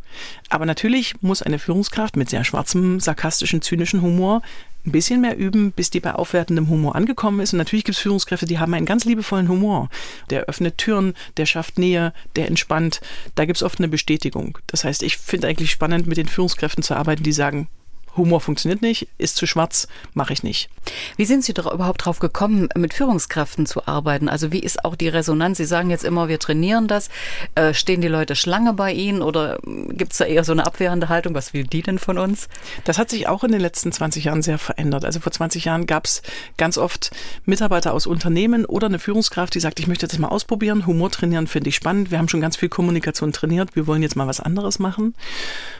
Aber 0.49 0.65
natürlich 0.65 1.15
muss 1.21 1.41
eine 1.41 1.59
Führungskraft 1.59 2.15
mit 2.15 2.29
sehr 2.29 2.43
schwarzem, 2.43 2.99
sarkastischen, 2.99 3.61
zynischen 3.61 4.01
Humor 4.01 4.41
ein 4.85 4.91
bisschen 4.91 5.21
mehr 5.21 5.37
üben, 5.37 5.71
bis 5.71 5.89
die 5.89 5.99
bei 5.99 6.13
aufwertendem 6.13 6.67
Humor 6.69 6.95
angekommen 6.95 7.39
ist. 7.39 7.53
Und 7.53 7.59
natürlich 7.59 7.85
gibt 7.85 7.97
es 7.97 8.01
Führungskräfte, 8.01 8.45
die 8.45 8.59
haben 8.59 8.73
einen 8.73 8.85
ganz 8.85 9.05
liebevollen 9.05 9.47
Humor. 9.47 9.89
Der 10.29 10.43
öffnet 10.43 10.77
Türen, 10.77 11.13
der 11.37 11.45
schafft 11.45 11.79
Nähe, 11.79 12.13
der 12.35 12.47
entspannt. 12.47 12.99
Da 13.35 13.45
gibt 13.45 13.57
es 13.57 13.63
oft 13.63 13.79
eine 13.79 13.87
Bestätigung. 13.87 14.57
Das 14.67 14.83
heißt, 14.83 15.03
ich 15.03 15.17
finde 15.17 15.47
eigentlich 15.47 15.71
spannend, 15.71 16.07
mit 16.07 16.17
den 16.17 16.27
Führungskräften 16.27 16.83
zu 16.83 16.95
arbeiten, 16.95 17.23
die 17.23 17.31
sagen, 17.31 17.69
Humor 18.15 18.41
funktioniert 18.41 18.81
nicht, 18.81 19.07
ist 19.17 19.37
zu 19.37 19.47
schwarz, 19.47 19.87
mache 20.13 20.33
ich 20.33 20.43
nicht. 20.43 20.69
Wie 21.17 21.25
sind 21.25 21.43
Sie 21.43 21.51
überhaupt 21.51 22.05
drauf 22.05 22.19
gekommen, 22.19 22.69
mit 22.75 22.93
Führungskräften 22.93 23.65
zu 23.65 23.87
arbeiten? 23.87 24.29
Also 24.29 24.51
wie 24.51 24.59
ist 24.59 24.85
auch 24.85 24.95
die 24.95 25.07
Resonanz? 25.07 25.57
Sie 25.57 25.65
sagen 25.65 25.89
jetzt 25.89 26.03
immer, 26.03 26.27
wir 26.27 26.39
trainieren 26.39 26.87
das. 26.87 27.09
Äh, 27.55 27.73
stehen 27.73 28.01
die 28.01 28.07
Leute 28.07 28.35
Schlange 28.35 28.73
bei 28.73 28.91
Ihnen 28.93 29.21
oder 29.21 29.59
gibt 29.89 30.11
es 30.11 30.19
da 30.19 30.25
eher 30.25 30.43
so 30.43 30.51
eine 30.51 30.65
abwehrende 30.65 31.09
Haltung? 31.09 31.33
Was 31.33 31.53
will 31.53 31.63
die 31.63 31.81
denn 31.81 31.99
von 31.99 32.17
uns? 32.17 32.49
Das 32.83 32.97
hat 32.97 33.09
sich 33.09 33.27
auch 33.27 33.43
in 33.43 33.51
den 33.51 33.61
letzten 33.61 33.91
20 33.91 34.25
Jahren 34.25 34.41
sehr 34.41 34.57
verändert. 34.57 35.05
Also 35.05 35.19
vor 35.19 35.31
20 35.31 35.65
Jahren 35.65 35.87
gab 35.87 36.05
es 36.05 36.21
ganz 36.57 36.77
oft 36.77 37.11
Mitarbeiter 37.45 37.93
aus 37.93 38.05
Unternehmen 38.05 38.65
oder 38.65 38.87
eine 38.87 38.99
Führungskraft, 38.99 39.55
die 39.55 39.59
sagt, 39.59 39.79
ich 39.79 39.87
möchte 39.87 40.07
das 40.07 40.19
mal 40.19 40.27
ausprobieren. 40.27 40.85
Humor 40.85 41.11
trainieren 41.11 41.47
finde 41.47 41.69
ich 41.69 41.75
spannend. 41.75 42.11
Wir 42.11 42.17
haben 42.17 42.29
schon 42.29 42.41
ganz 42.41 42.57
viel 42.57 42.69
Kommunikation 42.69 43.33
trainiert. 43.33 43.75
Wir 43.75 43.87
wollen 43.87 44.01
jetzt 44.01 44.15
mal 44.15 44.27
was 44.27 44.39
anderes 44.39 44.79
machen. 44.79 45.15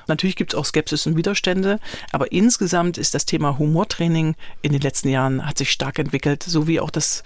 Natürlich 0.08 0.36
gibt 0.36 0.54
es 0.54 0.60
auch 0.60 0.66
Skepsis 0.66 1.08
und 1.08 1.18
Widerstände, 1.18 1.80
aber 2.12 2.23
aber 2.24 2.32
insgesamt 2.32 2.98
ist 2.98 3.13
das 3.13 3.25
Thema 3.25 3.58
Humortraining 3.58 4.36
in 4.62 4.72
den 4.72 4.80
letzten 4.80 5.10
Jahren 5.10 5.46
hat 5.46 5.58
sich 5.58 5.72
stark 5.72 6.00
entwickelt, 6.00 6.42
so 6.42 6.68
wie 6.68 6.80
auch 6.80 6.89
das 6.89 7.22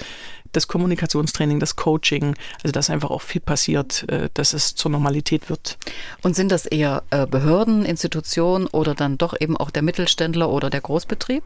das 0.54 0.68
Kommunikationstraining, 0.68 1.60
das 1.60 1.76
Coaching, 1.76 2.34
also 2.64 2.72
dass 2.72 2.90
einfach 2.90 3.12
auch 3.12 3.22
viel 3.22 3.42
passiert, 3.42 4.10
äh, 4.10 4.30
dass 4.34 4.54
es 4.54 4.74
zur 4.74 4.90
Normalität 4.90 5.50
wird. 5.50 5.78
Und 6.24 6.36
sind 6.36 6.52
das 6.52 6.66
eher 6.66 7.04
äh, 7.12 7.28
Behörden, 7.28 7.86
Institutionen 7.86 8.66
oder 8.68 8.96
dann 8.96 9.20
doch 9.20 9.36
eben 9.40 9.56
auch 9.58 9.70
der 9.70 9.84
Mittelständler 9.84 10.50
oder 10.50 10.72
der 10.72 10.82
Großbetrieb? 10.82 11.44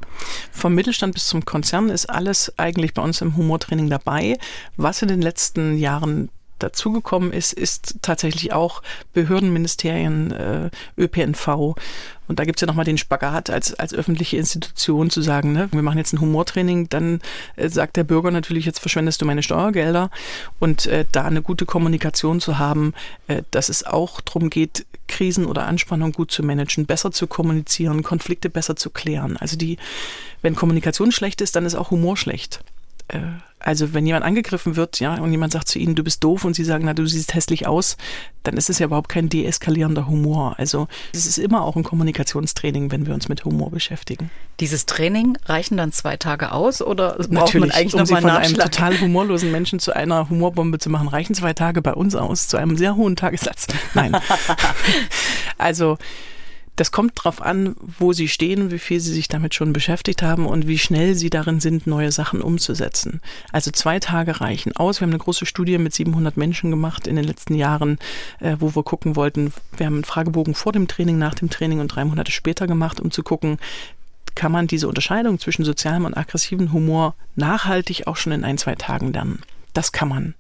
Vom 0.52 0.76
Mittelstand 0.76 1.16
bis 1.16 1.28
zum 1.28 1.44
Konzern 1.44 1.90
ist 1.90 2.06
alles 2.06 2.58
eigentlich 2.58 2.94
bei 2.94 3.02
uns 3.02 3.20
im 3.22 3.36
Humortraining 3.36 3.90
dabei. 3.90 4.38
Was 4.78 5.02
in 5.02 5.10
den 5.10 5.22
letzten 5.22 5.78
Jahren 5.78 6.30
dazugekommen 6.62 7.34
ist, 7.34 7.54
ist 7.54 7.98
tatsächlich 8.02 8.54
auch 8.54 8.82
Behördenministerien, 9.14 10.32
äh, 10.32 10.70
ÖPNV. 10.98 11.76
Und 12.28 12.40
da 12.40 12.46
gibt's 12.46 12.62
ja 12.62 12.68
nochmal 12.68 12.86
den 12.86 12.98
Spagat 12.98 13.50
als, 13.50 13.74
als 13.74 13.94
öffentliche 13.94 14.38
Institution 14.38 15.10
zu 15.10 15.22
sagen, 15.22 15.52
ne, 15.52 15.68
wir 15.72 15.82
machen 15.82 15.98
jetzt 15.98 16.14
ein 16.14 16.22
Humortraining, 16.22 16.88
dann 16.88 17.20
äh, 17.58 17.68
sagt 17.68 17.98
der 17.98 18.06
Bürger 18.06 18.32
natürlich, 18.32 18.66
jetzt 18.66 18.80
verschwendest 18.80 19.22
du 19.22 19.26
meine 19.26 19.44
Steuergelder. 19.44 20.10
Und 20.60 20.86
äh, 20.86 21.06
da 21.12 21.26
eine 21.26 21.42
gute 21.42 21.66
Kommunikation 21.66 22.40
zu 22.40 22.58
haben, 22.58 22.94
äh, 23.28 23.44
dass 23.52 23.68
es 23.68 23.86
auch 23.86 24.22
darum 24.22 24.50
geht, 24.50 24.86
Krisen 25.08 25.46
oder 25.46 25.66
Anspannung 25.66 26.14
gut 26.14 26.32
zu 26.32 26.42
managen, 26.42 26.86
besser 26.86 27.12
zu 27.12 27.28
kommunizieren, 27.28 28.02
Konflikte 28.02 28.50
besser 28.50 28.78
zu 28.78 28.90
klären. 28.90 29.36
Also 29.36 29.58
die, 29.58 29.78
wenn 30.42 30.56
Kommunikation 30.56 31.12
schlecht 31.12 31.42
ist, 31.42 31.56
dann 31.58 31.66
ist 31.66 31.76
auch 31.76 31.92
Humor 31.92 32.16
schlecht. 32.16 32.64
Äh, 33.10 33.20
also 33.64 33.94
wenn 33.94 34.06
jemand 34.06 34.26
angegriffen 34.26 34.76
wird, 34.76 35.00
ja, 35.00 35.16
und 35.16 35.32
jemand 35.32 35.54
sagt 35.54 35.68
zu 35.68 35.80
ihnen, 35.80 35.96
du 35.96 36.04
bist 36.04 36.24
doof 36.24 36.46
und 36.46 36.56
sie 36.56 36.64
sagen, 36.64 36.86
na, 36.86 36.94
du 36.94 37.06
siehst 37.06 37.34
hässlich 37.34 37.68
aus, 37.68 37.98
dann 38.44 38.58
ist 38.58 38.70
es 38.70 38.80
ja 38.80 38.88
überhaupt 38.88 39.10
kein 39.10 39.30
deeskalierender 39.30 40.08
Humor. 40.08 40.56
Also 40.58 40.88
es 41.14 41.26
ist 41.26 41.38
immer 41.38 41.64
auch 41.64 41.76
ein 41.76 41.84
Kommunikationstraining, 41.84 42.92
wenn 42.92 43.06
wir 43.06 43.14
uns 43.14 43.30
mit 43.30 43.46
Humor 43.46 43.70
beschäftigen. 43.72 44.32
Dieses 44.60 44.86
Training 44.86 45.38
reichen 45.46 45.78
dann 45.78 45.92
zwei 45.92 46.18
Tage 46.18 46.52
aus 46.52 46.82
oder 46.82 47.16
braucht 47.16 47.32
Natürlich, 47.32 47.70
man 47.70 47.72
eigentlich 47.72 47.96
um 47.96 48.06
sie 48.06 48.16
von 48.16 48.30
einen 48.30 48.38
einem 48.38 48.56
total 48.56 49.00
humorlosen 49.00 49.52
Menschen 49.52 49.80
zu 49.80 49.96
einer 49.96 50.30
Humorbombe 50.30 50.80
zu 50.80 50.90
machen, 50.90 51.08
reichen 51.08 51.36
zwei 51.36 51.54
Tage 51.54 51.82
bei 51.82 51.94
uns 51.94 52.16
aus, 52.16 52.48
zu 52.48 52.58
einem 52.58 52.78
sehr 52.78 52.96
hohen 52.96 53.16
Tagessatz. 53.16 53.68
Nein. 53.94 54.18
also 55.58 55.98
das 56.76 56.92
kommt 56.92 57.12
drauf 57.16 57.42
an, 57.42 57.76
wo 57.80 58.14
sie 58.14 58.28
stehen, 58.28 58.72
wie 58.72 58.80
viel 58.80 59.00
sie 59.00 59.14
sich 59.14 59.28
damit 59.28 59.54
schon 59.54 59.74
beschäftigt 59.74 60.22
haben 60.22 60.46
und 60.46 60.68
wie 60.68 60.78
schnell 60.78 61.16
sie 61.16 61.30
darin 61.30 61.60
sind, 61.60 61.86
neue 61.86 62.12
Sachen 62.12 62.42
umzusetzen. 62.42 63.22
Also 63.52 63.72
zwei 63.72 64.00
Tage 64.00 64.40
reichen 64.42 64.76
aus. 64.76 65.00
Wir 65.00 65.06
haben 65.06 65.12
eine 65.12 65.20
große 65.20 65.46
Studie 65.46 65.78
mit 65.78 65.94
700 65.94 66.38
Menschen 66.38 66.72
gemacht 66.72 67.08
in 67.08 67.16
den 67.16 67.26
letzten 67.26 67.56
Jahren, 67.56 68.00
äh, 68.40 68.56
wo 68.60 68.74
wir 68.76 68.84
gucken 68.84 69.16
wollten. 69.16 69.54
Wir 69.76 69.86
haben 69.86 69.96
einen 69.96 70.04
Fragebogen 70.06 70.56
vor 70.56 70.72
dem 70.72 70.88
Training, 70.88 71.18
nach 71.18 71.36
dem 71.36 71.50
Training 71.50 71.80
und 71.80 71.90
drei 71.90 72.06
Monate 72.06 72.32
später 72.32 72.68
gemacht, 72.68 73.00
um 73.00 73.12
zu 73.12 73.22
gucken, 73.22 73.58
kann 74.34 74.52
man 74.52 74.68
diese 74.68 74.88
Unterscheidung 74.88 75.40
zwischen 75.40 75.66
sozialem 75.66 76.06
und 76.06 76.16
aggressivem 76.16 76.72
Humor 76.72 77.16
nachhaltig 77.36 78.08
auch 78.08 78.16
schon 78.16 78.32
in 78.32 78.46
ein, 78.46 78.58
zwei 78.58 78.76
Tagen 78.76 79.12
lernen. 79.12 79.42
Das 79.74 79.92
kann 79.92 80.08
man. 80.08 80.36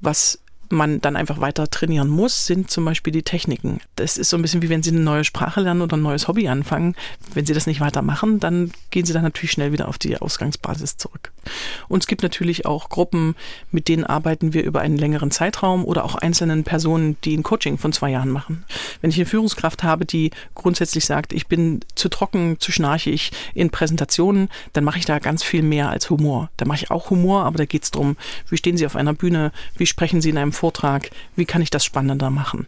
Was 0.00 0.40
man 0.70 1.00
dann 1.00 1.16
einfach 1.16 1.40
weiter 1.40 1.68
trainieren 1.68 2.08
muss, 2.08 2.46
sind 2.46 2.70
zum 2.70 2.84
Beispiel 2.84 3.12
die 3.12 3.22
Techniken. 3.22 3.80
Das 3.96 4.16
ist 4.16 4.30
so 4.30 4.36
ein 4.36 4.42
bisschen 4.42 4.62
wie 4.62 4.68
wenn 4.68 4.82
Sie 4.82 4.90
eine 4.90 5.00
neue 5.00 5.24
Sprache 5.24 5.60
lernen 5.60 5.82
oder 5.82 5.96
ein 5.96 6.02
neues 6.02 6.28
Hobby 6.28 6.48
anfangen. 6.48 6.94
Wenn 7.32 7.46
Sie 7.46 7.54
das 7.54 7.66
nicht 7.66 7.80
weitermachen, 7.80 8.40
dann 8.40 8.72
gehen 8.90 9.04
Sie 9.04 9.12
dann 9.12 9.22
natürlich 9.22 9.52
schnell 9.52 9.72
wieder 9.72 9.88
auf 9.88 9.98
die 9.98 10.16
Ausgangsbasis 10.16 10.96
zurück. 10.96 11.32
Und 11.88 12.02
es 12.02 12.06
gibt 12.06 12.22
natürlich 12.22 12.66
auch 12.66 12.88
Gruppen, 12.88 13.34
mit 13.70 13.88
denen 13.88 14.04
arbeiten 14.04 14.54
wir 14.54 14.64
über 14.64 14.80
einen 14.80 14.96
längeren 14.96 15.30
Zeitraum 15.30 15.84
oder 15.84 16.04
auch 16.04 16.14
einzelnen 16.14 16.64
Personen, 16.64 17.16
die 17.24 17.36
ein 17.36 17.42
Coaching 17.42 17.78
von 17.78 17.92
zwei 17.92 18.10
Jahren 18.10 18.30
machen. 18.30 18.64
Wenn 19.00 19.10
ich 19.10 19.16
eine 19.16 19.26
Führungskraft 19.26 19.82
habe, 19.82 20.04
die 20.04 20.30
grundsätzlich 20.54 21.04
sagt, 21.04 21.32
ich 21.32 21.46
bin 21.46 21.80
zu 21.94 22.08
trocken, 22.08 22.56
zu 22.58 22.72
schnarchig 22.72 23.32
in 23.54 23.70
Präsentationen, 23.70 24.48
dann 24.72 24.84
mache 24.84 24.98
ich 24.98 25.04
da 25.04 25.18
ganz 25.18 25.42
viel 25.42 25.62
mehr 25.62 25.90
als 25.90 26.10
Humor. 26.10 26.50
Da 26.56 26.64
mache 26.64 26.84
ich 26.84 26.90
auch 26.90 27.10
Humor, 27.10 27.44
aber 27.44 27.58
da 27.58 27.64
geht 27.64 27.84
es 27.84 27.90
darum, 27.90 28.16
wie 28.48 28.56
stehen 28.56 28.76
Sie 28.76 28.86
auf 28.86 28.96
einer 28.96 29.14
Bühne, 29.14 29.52
wie 29.76 29.86
sprechen 29.86 30.20
Sie 30.20 30.30
in 30.30 30.38
einem 30.38 30.52
Vortrag, 30.54 31.10
wie 31.36 31.44
kann 31.44 31.62
ich 31.62 31.70
das 31.70 31.84
spannender 31.84 32.30
machen. 32.30 32.66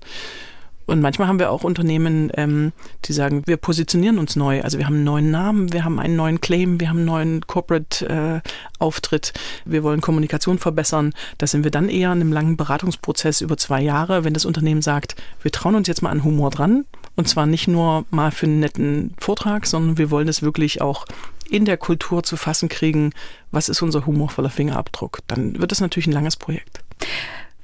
Und 0.87 1.01
manchmal 1.01 1.27
haben 1.27 1.41
wir 1.41 1.51
auch 1.51 1.65
Unternehmen, 1.65 2.31
ähm, 2.35 2.73
die 3.05 3.13
sagen, 3.13 3.43
wir 3.47 3.57
positionieren 3.57 4.19
uns 4.19 4.37
neu. 4.37 4.63
Also 4.63 4.79
wir 4.79 4.87
haben 4.87 4.95
einen 4.95 5.05
neuen 5.05 5.31
Namen, 5.33 5.73
wir 5.73 5.85
haben 5.85 5.99
einen 5.99 6.15
neuen 6.15 6.41
Claim, 6.41 6.79
wir 6.79 6.89
haben 6.89 6.99
einen 6.99 7.07
neuen 7.07 7.47
Corporate-Auftritt, 7.47 9.33
wir 9.65 9.83
wollen 9.83 10.01
Kommunikation 10.01 10.59
verbessern. 10.59 11.13
Da 11.39 11.49
sind 11.49 11.65
wir 11.65 11.73
dann 11.73 11.89
eher 11.89 12.13
in 12.13 12.21
einem 12.21 12.33
langen 12.33 12.57
Beratungsprozess 12.57 13.41
über 13.41 13.57
zwei 13.57 13.83
Jahre, 13.83 14.23
wenn 14.23 14.35
das 14.35 14.45
Unternehmen 14.45 14.81
sagt, 14.81 15.17
wir 15.43 15.51
trauen 15.51 15.75
uns 15.75 15.89
jetzt 15.89 16.03
mal 16.03 16.11
an 16.11 16.23
Humor 16.23 16.51
dran. 16.51 16.85
Und 17.17 17.29
zwar 17.29 17.47
nicht 17.47 17.67
nur 17.67 18.05
mal 18.11 18.31
für 18.31 18.47
einen 18.47 18.61
netten 18.61 19.15
Vortrag, 19.19 19.67
sondern 19.67 19.99
wir 19.99 20.11
wollen 20.11 20.29
es 20.29 20.43
wirklich 20.43 20.83
auch 20.83 21.05
in 21.51 21.65
der 21.65 21.79
Kultur 21.79 22.23
zu 22.23 22.37
fassen 22.37 22.69
kriegen, 22.69 23.13
was 23.51 23.69
ist 23.69 23.83
unser 23.83 24.07
humorvoller 24.07 24.51
Fingerabdruck. 24.51 25.21
Dann 25.27 25.59
wird 25.59 25.73
es 25.73 25.81
natürlich 25.81 26.07
ein 26.07 26.13
langes 26.13 26.37
Projekt. 26.37 26.86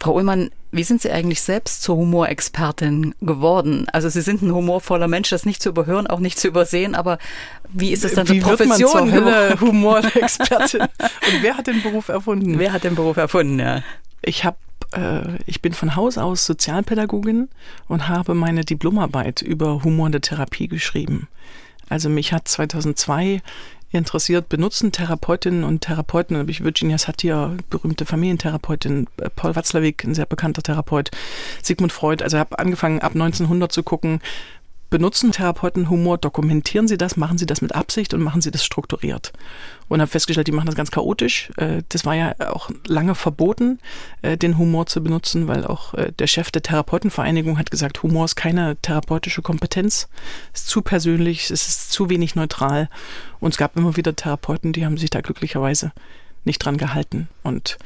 Frau 0.02 0.16
Ullmann, 0.16 0.50
wie 0.72 0.82
sind 0.82 1.00
Sie 1.00 1.12
eigentlich 1.12 1.42
selbst 1.42 1.82
zur 1.82 1.96
Humorexpertin 1.96 3.14
geworden? 3.20 3.86
Also 3.92 4.08
Sie 4.08 4.20
sind 4.20 4.42
ein 4.42 4.52
humorvoller 4.52 5.06
Mensch, 5.06 5.30
das 5.30 5.46
nicht 5.46 5.62
zu 5.62 5.68
überhören, 5.68 6.08
auch 6.08 6.18
nicht 6.18 6.40
zu 6.40 6.48
übersehen, 6.48 6.96
aber 6.96 7.18
wie 7.68 7.92
ist 7.92 8.04
es 8.04 8.14
dann 8.14 8.28
Wie 8.28 8.40
zur 8.40 8.58
wird 8.58 8.68
man 8.68 8.78
zur 8.78 8.90
Profession? 8.90 9.60
Humorexpertin? 9.60 10.80
Und 10.80 11.42
wer 11.42 11.56
hat 11.56 11.68
den 11.68 11.82
Beruf 11.82 12.08
erfunden? 12.08 12.58
Wer 12.58 12.72
hat 12.72 12.82
den 12.82 12.96
Beruf 12.96 13.16
erfunden, 13.16 13.60
ja? 13.60 13.84
Ich 14.22 14.44
habe 14.44 14.56
äh, 14.92 15.38
ich 15.46 15.62
bin 15.62 15.72
von 15.72 15.94
Haus 15.94 16.18
aus 16.18 16.46
Sozialpädagogin 16.46 17.48
und 17.86 18.08
habe 18.08 18.34
meine 18.34 18.64
Diplomarbeit 18.64 19.40
über 19.40 19.84
Humor 19.84 20.06
in 20.06 20.12
der 20.12 20.20
Therapie 20.20 20.66
geschrieben. 20.66 21.28
Also 21.88 22.08
mich 22.08 22.32
hat 22.32 22.48
2002 22.48 23.40
interessiert, 23.98 24.48
benutzen 24.48 24.92
Therapeutinnen 24.92 25.64
und 25.64 25.82
Therapeuten, 25.82 26.34
da 26.34 26.40
habe 26.40 26.50
ich 26.50 26.64
Virginia 26.64 26.98
Satir, 26.98 27.56
berühmte 27.70 28.06
Familientherapeutin, 28.06 29.06
äh, 29.20 29.28
Paul 29.30 29.56
Watzlawick, 29.56 30.04
ein 30.04 30.14
sehr 30.14 30.26
bekannter 30.26 30.62
Therapeut, 30.62 31.10
Sigmund 31.62 31.92
Freud, 31.92 32.22
also 32.22 32.38
habe 32.38 32.58
angefangen 32.58 33.00
ab 33.00 33.12
1900 33.12 33.70
zu 33.70 33.82
gucken, 33.82 34.20
benutzen 34.92 35.32
Therapeuten 35.32 35.88
Humor, 35.88 36.18
dokumentieren 36.18 36.86
sie 36.86 36.98
das, 36.98 37.16
machen 37.16 37.38
sie 37.38 37.46
das 37.46 37.62
mit 37.62 37.74
Absicht 37.74 38.12
und 38.12 38.22
machen 38.22 38.42
sie 38.42 38.50
das 38.50 38.62
strukturiert. 38.62 39.32
Und 39.88 40.00
habe 40.00 40.10
festgestellt, 40.10 40.46
die 40.46 40.52
machen 40.52 40.66
das 40.66 40.76
ganz 40.76 40.90
chaotisch. 40.90 41.50
Äh, 41.56 41.82
Das 41.88 42.04
war 42.04 42.14
ja 42.14 42.34
auch 42.38 42.70
lange 42.86 43.14
verboten, 43.14 43.78
äh, 44.20 44.36
den 44.36 44.58
Humor 44.58 44.86
zu 44.86 45.02
benutzen, 45.02 45.48
weil 45.48 45.66
auch 45.66 45.94
äh, 45.94 46.12
der 46.12 46.26
Chef 46.26 46.50
der 46.50 46.62
Therapeutenvereinigung 46.62 47.58
hat 47.58 47.70
gesagt, 47.70 48.02
Humor 48.02 48.26
ist 48.26 48.36
keine 48.36 48.76
therapeutische 48.76 49.40
Kompetenz, 49.40 50.08
ist 50.52 50.68
zu 50.68 50.82
persönlich, 50.82 51.50
es 51.50 51.66
ist 51.66 51.90
zu 51.90 52.10
wenig 52.10 52.34
neutral. 52.34 52.90
Und 53.40 53.54
es 53.54 53.56
gab 53.56 53.76
immer 53.76 53.96
wieder 53.96 54.14
Therapeuten, 54.14 54.74
die 54.74 54.84
haben 54.84 54.98
sich 54.98 55.10
da 55.10 55.22
glücklicherweise 55.22 55.92
nicht 56.44 56.58
dran 56.58 56.76
gehalten. 56.76 57.28
Und 57.42 57.78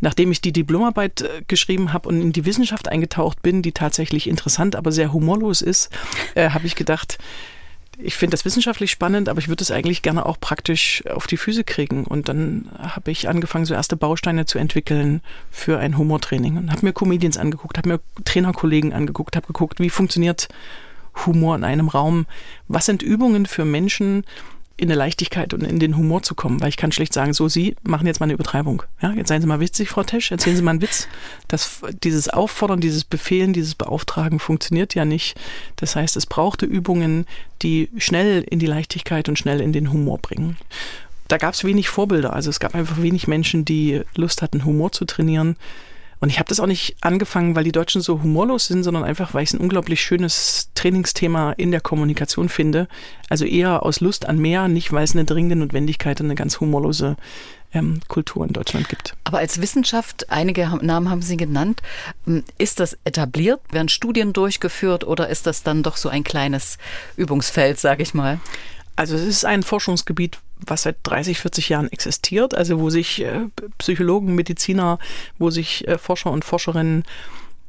nachdem 0.00 0.30
ich 0.30 0.40
die 0.40 0.52
Diplomarbeit 0.52 1.22
äh, 1.22 1.42
geschrieben 1.48 1.92
habe 1.92 2.08
und 2.08 2.20
in 2.20 2.32
die 2.32 2.44
Wissenschaft 2.46 2.88
eingetaucht 2.88 3.42
bin, 3.42 3.62
die 3.62 3.72
tatsächlich 3.72 4.28
interessant, 4.28 4.76
aber 4.76 4.92
sehr 4.92 5.12
humorlos 5.12 5.62
ist, 5.62 5.90
äh, 6.34 6.50
habe 6.50 6.66
ich 6.66 6.76
gedacht, 6.76 7.18
ich 7.98 8.16
finde 8.16 8.34
das 8.34 8.44
wissenschaftlich 8.44 8.90
spannend, 8.90 9.28
aber 9.28 9.38
ich 9.38 9.48
würde 9.48 9.62
es 9.62 9.70
eigentlich 9.70 10.02
gerne 10.02 10.26
auch 10.26 10.38
praktisch 10.38 11.02
auf 11.06 11.26
die 11.26 11.38
Füße 11.38 11.64
kriegen. 11.64 12.04
Und 12.04 12.28
dann 12.28 12.70
habe 12.78 13.10
ich 13.10 13.28
angefangen, 13.28 13.64
so 13.64 13.74
erste 13.74 13.96
Bausteine 13.96 14.44
zu 14.44 14.58
entwickeln 14.58 15.22
für 15.50 15.78
ein 15.78 15.96
Humortraining 15.96 16.58
und 16.58 16.70
habe 16.70 16.84
mir 16.84 16.92
Comedians 16.92 17.38
angeguckt, 17.38 17.78
habe 17.78 17.88
mir 17.88 18.00
Trainerkollegen 18.24 18.92
angeguckt, 18.92 19.34
habe 19.36 19.46
geguckt, 19.46 19.80
wie 19.80 19.90
funktioniert 19.90 20.48
Humor 21.24 21.56
in 21.56 21.64
einem 21.64 21.88
Raum, 21.88 22.26
was 22.68 22.84
sind 22.84 23.02
Übungen 23.02 23.46
für 23.46 23.64
Menschen, 23.64 24.24
in 24.78 24.88
eine 24.88 24.98
Leichtigkeit 24.98 25.54
und 25.54 25.62
in 25.62 25.78
den 25.78 25.96
Humor 25.96 26.22
zu 26.22 26.34
kommen, 26.34 26.60
weil 26.60 26.68
ich 26.68 26.76
kann 26.76 26.92
schlecht 26.92 27.14
sagen, 27.14 27.32
so 27.32 27.48
Sie 27.48 27.76
machen 27.82 28.06
jetzt 28.06 28.20
mal 28.20 28.24
eine 28.24 28.34
Übertreibung. 28.34 28.82
Ja, 29.00 29.12
jetzt 29.12 29.28
seien 29.28 29.40
Sie 29.40 29.46
mal 29.46 29.60
witzig, 29.60 29.88
Frau 29.88 30.02
Tesch, 30.02 30.30
erzählen 30.30 30.56
Sie 30.56 30.62
mal 30.62 30.72
einen 30.72 30.82
Witz. 30.82 31.08
Das, 31.48 31.80
dieses 32.04 32.28
Auffordern, 32.28 32.80
dieses 32.80 33.04
Befehlen, 33.04 33.52
dieses 33.54 33.74
Beauftragen 33.74 34.38
funktioniert 34.38 34.94
ja 34.94 35.04
nicht. 35.04 35.38
Das 35.76 35.96
heißt, 35.96 36.16
es 36.16 36.26
brauchte 36.26 36.66
Übungen, 36.66 37.26
die 37.62 37.88
schnell 37.96 38.42
in 38.42 38.58
die 38.58 38.66
Leichtigkeit 38.66 39.28
und 39.28 39.38
schnell 39.38 39.60
in 39.60 39.72
den 39.72 39.92
Humor 39.92 40.18
bringen. 40.18 40.58
Da 41.28 41.38
gab 41.38 41.54
es 41.54 41.64
wenig 41.64 41.88
Vorbilder, 41.88 42.34
also 42.34 42.50
es 42.50 42.60
gab 42.60 42.74
einfach 42.74 43.00
wenig 43.00 43.26
Menschen, 43.26 43.64
die 43.64 44.02
Lust 44.14 44.42
hatten, 44.42 44.64
Humor 44.64 44.92
zu 44.92 45.06
trainieren. 45.06 45.56
Und 46.20 46.30
ich 46.30 46.38
habe 46.38 46.48
das 46.48 46.60
auch 46.60 46.66
nicht 46.66 46.96
angefangen, 47.02 47.54
weil 47.54 47.64
die 47.64 47.72
Deutschen 47.72 48.00
so 48.00 48.22
humorlos 48.22 48.66
sind, 48.66 48.82
sondern 48.82 49.04
einfach, 49.04 49.34
weil 49.34 49.42
ich 49.42 49.50
es 49.50 49.54
ein 49.54 49.60
unglaublich 49.60 50.00
schönes 50.00 50.70
Trainingsthema 50.74 51.52
in 51.52 51.70
der 51.70 51.80
Kommunikation 51.80 52.48
finde. 52.48 52.88
Also 53.28 53.44
eher 53.44 53.82
aus 53.82 54.00
Lust 54.00 54.26
an 54.26 54.38
mehr, 54.38 54.68
nicht 54.68 54.92
weil 54.92 55.04
es 55.04 55.12
eine 55.12 55.24
dringende 55.24 55.56
Notwendigkeit 55.56 56.20
und 56.20 56.26
eine 56.26 56.34
ganz 56.34 56.58
humorlose 56.60 57.16
ähm, 57.72 58.00
Kultur 58.08 58.46
in 58.46 58.52
Deutschland 58.52 58.88
gibt. 58.88 59.14
Aber 59.24 59.38
als 59.38 59.60
Wissenschaft, 59.60 60.30
einige 60.30 60.68
Namen 60.80 61.10
haben 61.10 61.22
Sie 61.22 61.36
genannt, 61.36 61.82
ähm, 62.26 62.44
ist 62.58 62.80
das 62.80 62.96
etabliert? 63.04 63.60
Werden 63.70 63.88
Studien 63.88 64.32
durchgeführt 64.32 65.04
oder 65.04 65.28
ist 65.28 65.46
das 65.46 65.62
dann 65.62 65.82
doch 65.82 65.96
so 65.96 66.08
ein 66.08 66.24
kleines 66.24 66.78
Übungsfeld, 67.16 67.78
sage 67.78 68.02
ich 68.02 68.14
mal? 68.14 68.40
Also 68.94 69.14
es 69.14 69.22
ist 69.22 69.44
ein 69.44 69.62
Forschungsgebiet, 69.62 70.38
was 70.64 70.82
seit 70.82 70.96
30, 71.02 71.38
40 71.38 71.68
Jahren 71.68 71.92
existiert, 71.92 72.54
also 72.54 72.80
wo 72.80 72.90
sich 72.90 73.22
äh, 73.22 73.46
Psychologen, 73.78 74.34
Mediziner, 74.34 74.98
wo 75.38 75.50
sich 75.50 75.86
äh, 75.86 75.98
Forscher 75.98 76.30
und 76.30 76.44
Forscherinnen 76.44 77.04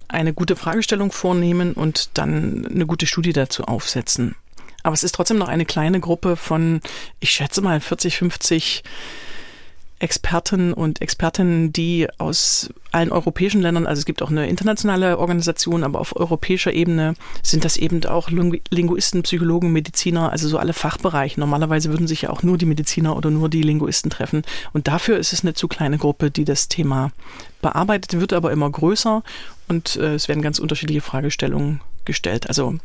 eine 0.08 0.34
gute 0.34 0.56
Fragestellung 0.56 1.12
vornehmen 1.12 1.74
und 1.74 2.12
dann 2.14 2.66
eine 2.66 2.86
gute 2.86 3.08
Studie 3.08 3.34
dazu 3.34 3.64
aufsetzen. 3.64 4.36
Aber 4.84 4.94
es 4.94 5.04
ist 5.04 5.16
trotzdem 5.16 5.38
noch 5.38 5.50
eine 5.50 5.66
kleine 5.66 6.00
Gruppe 6.00 6.38
von, 6.38 6.82
ich 7.20 7.32
schätze 7.32 7.62
mal, 7.62 7.82
40, 7.82 8.18
50 8.18 8.84
Experten 10.00 10.74
und 10.74 11.02
Expertinnen, 11.02 11.74
die 11.74 12.08
aus 12.20 12.70
allen 12.92 13.12
europäischen 13.12 13.62
Ländern, 13.62 13.88
also 13.88 14.00
es 14.00 14.06
gibt 14.06 14.22
auch 14.22 14.30
eine 14.30 14.48
internationale 14.48 15.18
Organisation, 15.18 15.84
aber 15.84 16.00
auf 16.00 16.16
europäischer 16.16 16.72
Ebene 16.72 17.16
sind 17.42 17.66
das 17.66 17.78
eben 17.78 18.06
auch 18.06 18.30
Linguisten, 18.30 19.24
Psychologen, 19.24 19.72
Mediziner, 19.72 20.32
also 20.32 20.48
so 20.48 20.60
alle 20.60 20.74
Fachbereiche. 20.74 21.40
Normalerweise 21.40 21.90
würden 21.90 22.08
sich 22.08 22.24
ja 22.24 22.30
auch 22.30 22.44
nur 22.44 22.58
die 22.58 22.68
Mediziner 22.68 23.18
oder 23.18 23.32
nur 23.32 23.50
die 23.50 23.64
Linguisten 23.64 24.12
treffen. 24.12 24.44
Und 24.72 24.88
dafür 24.88 25.18
ist 25.18 25.34
es 25.34 25.42
eine 25.42 25.56
zu 25.56 25.68
kleine 25.68 25.98
Gruppe, 25.98 26.30
die 26.30 26.46
das 26.46 26.68
Thema 26.68 27.12
bearbeitet, 27.62 28.20
wird 28.20 28.34
aber 28.34 28.52
immer 28.52 28.70
größer 28.70 29.24
und 29.68 29.96
äh, 29.96 30.14
es 30.14 30.28
werden 30.28 30.44
ganz 30.44 30.60
unterschiedliche 30.60 31.02
Fragestellungen 31.02 31.82
gestellt. 32.06 32.48
Also 32.48 32.76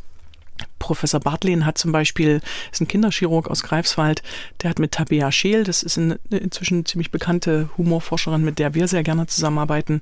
Professor 0.78 1.21
Bartlin 1.21 1.64
hat 1.66 1.78
zum 1.78 1.92
Beispiel, 1.92 2.40
ist 2.71 2.81
ein 2.81 2.88
Kinderchirurg 2.88 3.49
aus 3.49 3.62
Greifswald, 3.62 4.23
der 4.62 4.71
hat 4.71 4.78
mit 4.78 4.92
Tabea 4.92 5.31
Scheel, 5.31 5.64
das 5.64 5.83
ist 5.83 5.99
eine 5.99 6.19
inzwischen 6.31 6.85
ziemlich 6.85 7.11
bekannte 7.11 7.71
Humorforscherin, 7.76 8.45
mit 8.45 8.59
der 8.59 8.75
wir 8.75 8.88
sehr 8.88 9.02
gerne 9.02 9.26
zusammenarbeiten, 9.26 10.00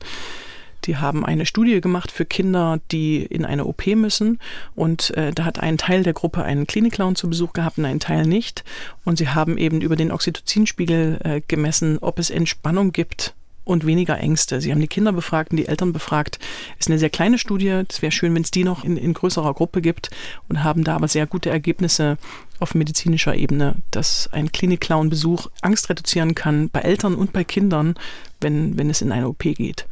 die 0.85 0.97
haben 0.97 1.25
eine 1.25 1.47
Studie 1.47 1.81
gemacht 1.81 2.11
für 2.11 2.25
Kinder, 2.25 2.81
die 2.91 3.23
in 3.23 3.45
eine 3.45 3.67
OP 3.67 3.87
müssen. 3.89 4.39
Und 4.75 5.11
äh, 5.17 5.33
da 5.33 5.45
hat 5.45 5.61
ein 5.61 5.79
Teil 5.79 6.03
der 6.03 6.13
Gruppe 6.13 6.43
einen 6.43 6.67
Klinikclown 6.67 7.17
zu 7.17 7.29
Besuch 7.29 7.53
gehabt 7.53 7.79
und 7.79 7.85
ein 7.85 8.01
Teil 8.01 8.27
nicht. 8.27 8.65
Und 9.05 9.19
sie 9.19 9.29
haben 9.29 9.59
eben 9.59 9.81
über 9.81 9.97
den 9.97 10.11
Oxytocinspiegel 10.11 11.19
äh, 11.23 11.41
gemessen, 11.47 11.99
ob 12.01 12.19
es 12.19 12.31
Entspannung 12.31 12.93
gibt 12.93 13.35
und 13.71 13.87
weniger 13.87 14.19
Ängste. 14.19 14.61
Sie 14.61 14.71
haben 14.71 14.81
die 14.81 14.89
Kinder 14.89 15.13
befragt 15.13 15.53
und 15.53 15.57
die 15.57 15.67
Eltern 15.67 15.93
befragt. 15.93 16.39
Ist 16.79 16.89
eine 16.89 16.99
sehr 16.99 17.11
kleine 17.11 17.39
Studie. 17.39 17.83
Es 17.89 18.03
wäre 18.03 18.13
schön, 18.13 18.35
wenn 18.35 18.43
es 18.43 18.51
die 18.51 18.65
noch 18.65 18.85
in, 18.85 18.97
in 18.97 19.15
größerer 19.15 19.55
Gruppe 19.55 19.81
gibt 19.81 20.11
und 20.49 20.65
haben 20.65 20.85
da 20.85 20.97
aber 20.97 21.09
sehr 21.09 21.27
gute 21.27 21.51
Ergebnisse 21.51 22.19
auf 22.59 22.75
medizinischer 22.75 23.35
Ebene, 23.35 23.77
dass 23.91 24.29
ein 24.33 24.53
Klinik-Clown-Besuch 24.53 25.49
Angst 25.63 25.89
reduzieren 25.89 26.35
kann 26.35 26.69
bei 26.69 26.81
Eltern 26.81 27.15
und 27.15 27.33
bei 27.33 27.45
Kindern, 27.45 27.95
wenn, 28.41 28.77
wenn 28.77 28.91
es 28.91 29.03
in 29.03 29.13
eine 29.13 29.29
OP 29.29 29.39
geht. 29.39 29.87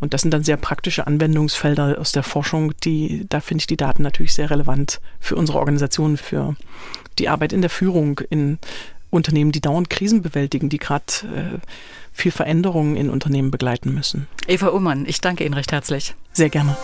Und 0.00 0.12
das 0.12 0.20
sind 0.20 0.34
dann 0.34 0.44
sehr 0.44 0.58
praktische 0.58 1.06
Anwendungsfelder 1.06 1.98
aus 1.98 2.12
der 2.12 2.22
Forschung, 2.22 2.74
die, 2.84 3.24
da 3.28 3.40
finde 3.40 3.62
ich 3.62 3.66
die 3.66 3.76
Daten 3.76 4.02
natürlich 4.02 4.34
sehr 4.34 4.50
relevant 4.50 5.00
für 5.18 5.36
unsere 5.36 5.58
Organisation, 5.58 6.16
für 6.16 6.56
die 7.18 7.28
Arbeit 7.28 7.52
in 7.52 7.62
der 7.62 7.70
Führung, 7.70 8.20
in 8.28 8.58
Unternehmen, 9.14 9.52
die 9.52 9.60
dauernd 9.60 9.90
Krisen 9.90 10.22
bewältigen, 10.22 10.68
die 10.68 10.78
gerade 10.78 11.04
äh, 11.34 11.58
viel 12.12 12.32
Veränderungen 12.32 12.96
in 12.96 13.10
Unternehmen 13.10 13.50
begleiten 13.50 13.94
müssen. 13.94 14.26
Eva 14.46 14.68
Ullmann, 14.68 15.06
ich 15.06 15.20
danke 15.20 15.44
Ihnen 15.44 15.54
recht 15.54 15.72
herzlich. 15.72 16.14
Sehr 16.32 16.50
gerne. 16.50 16.76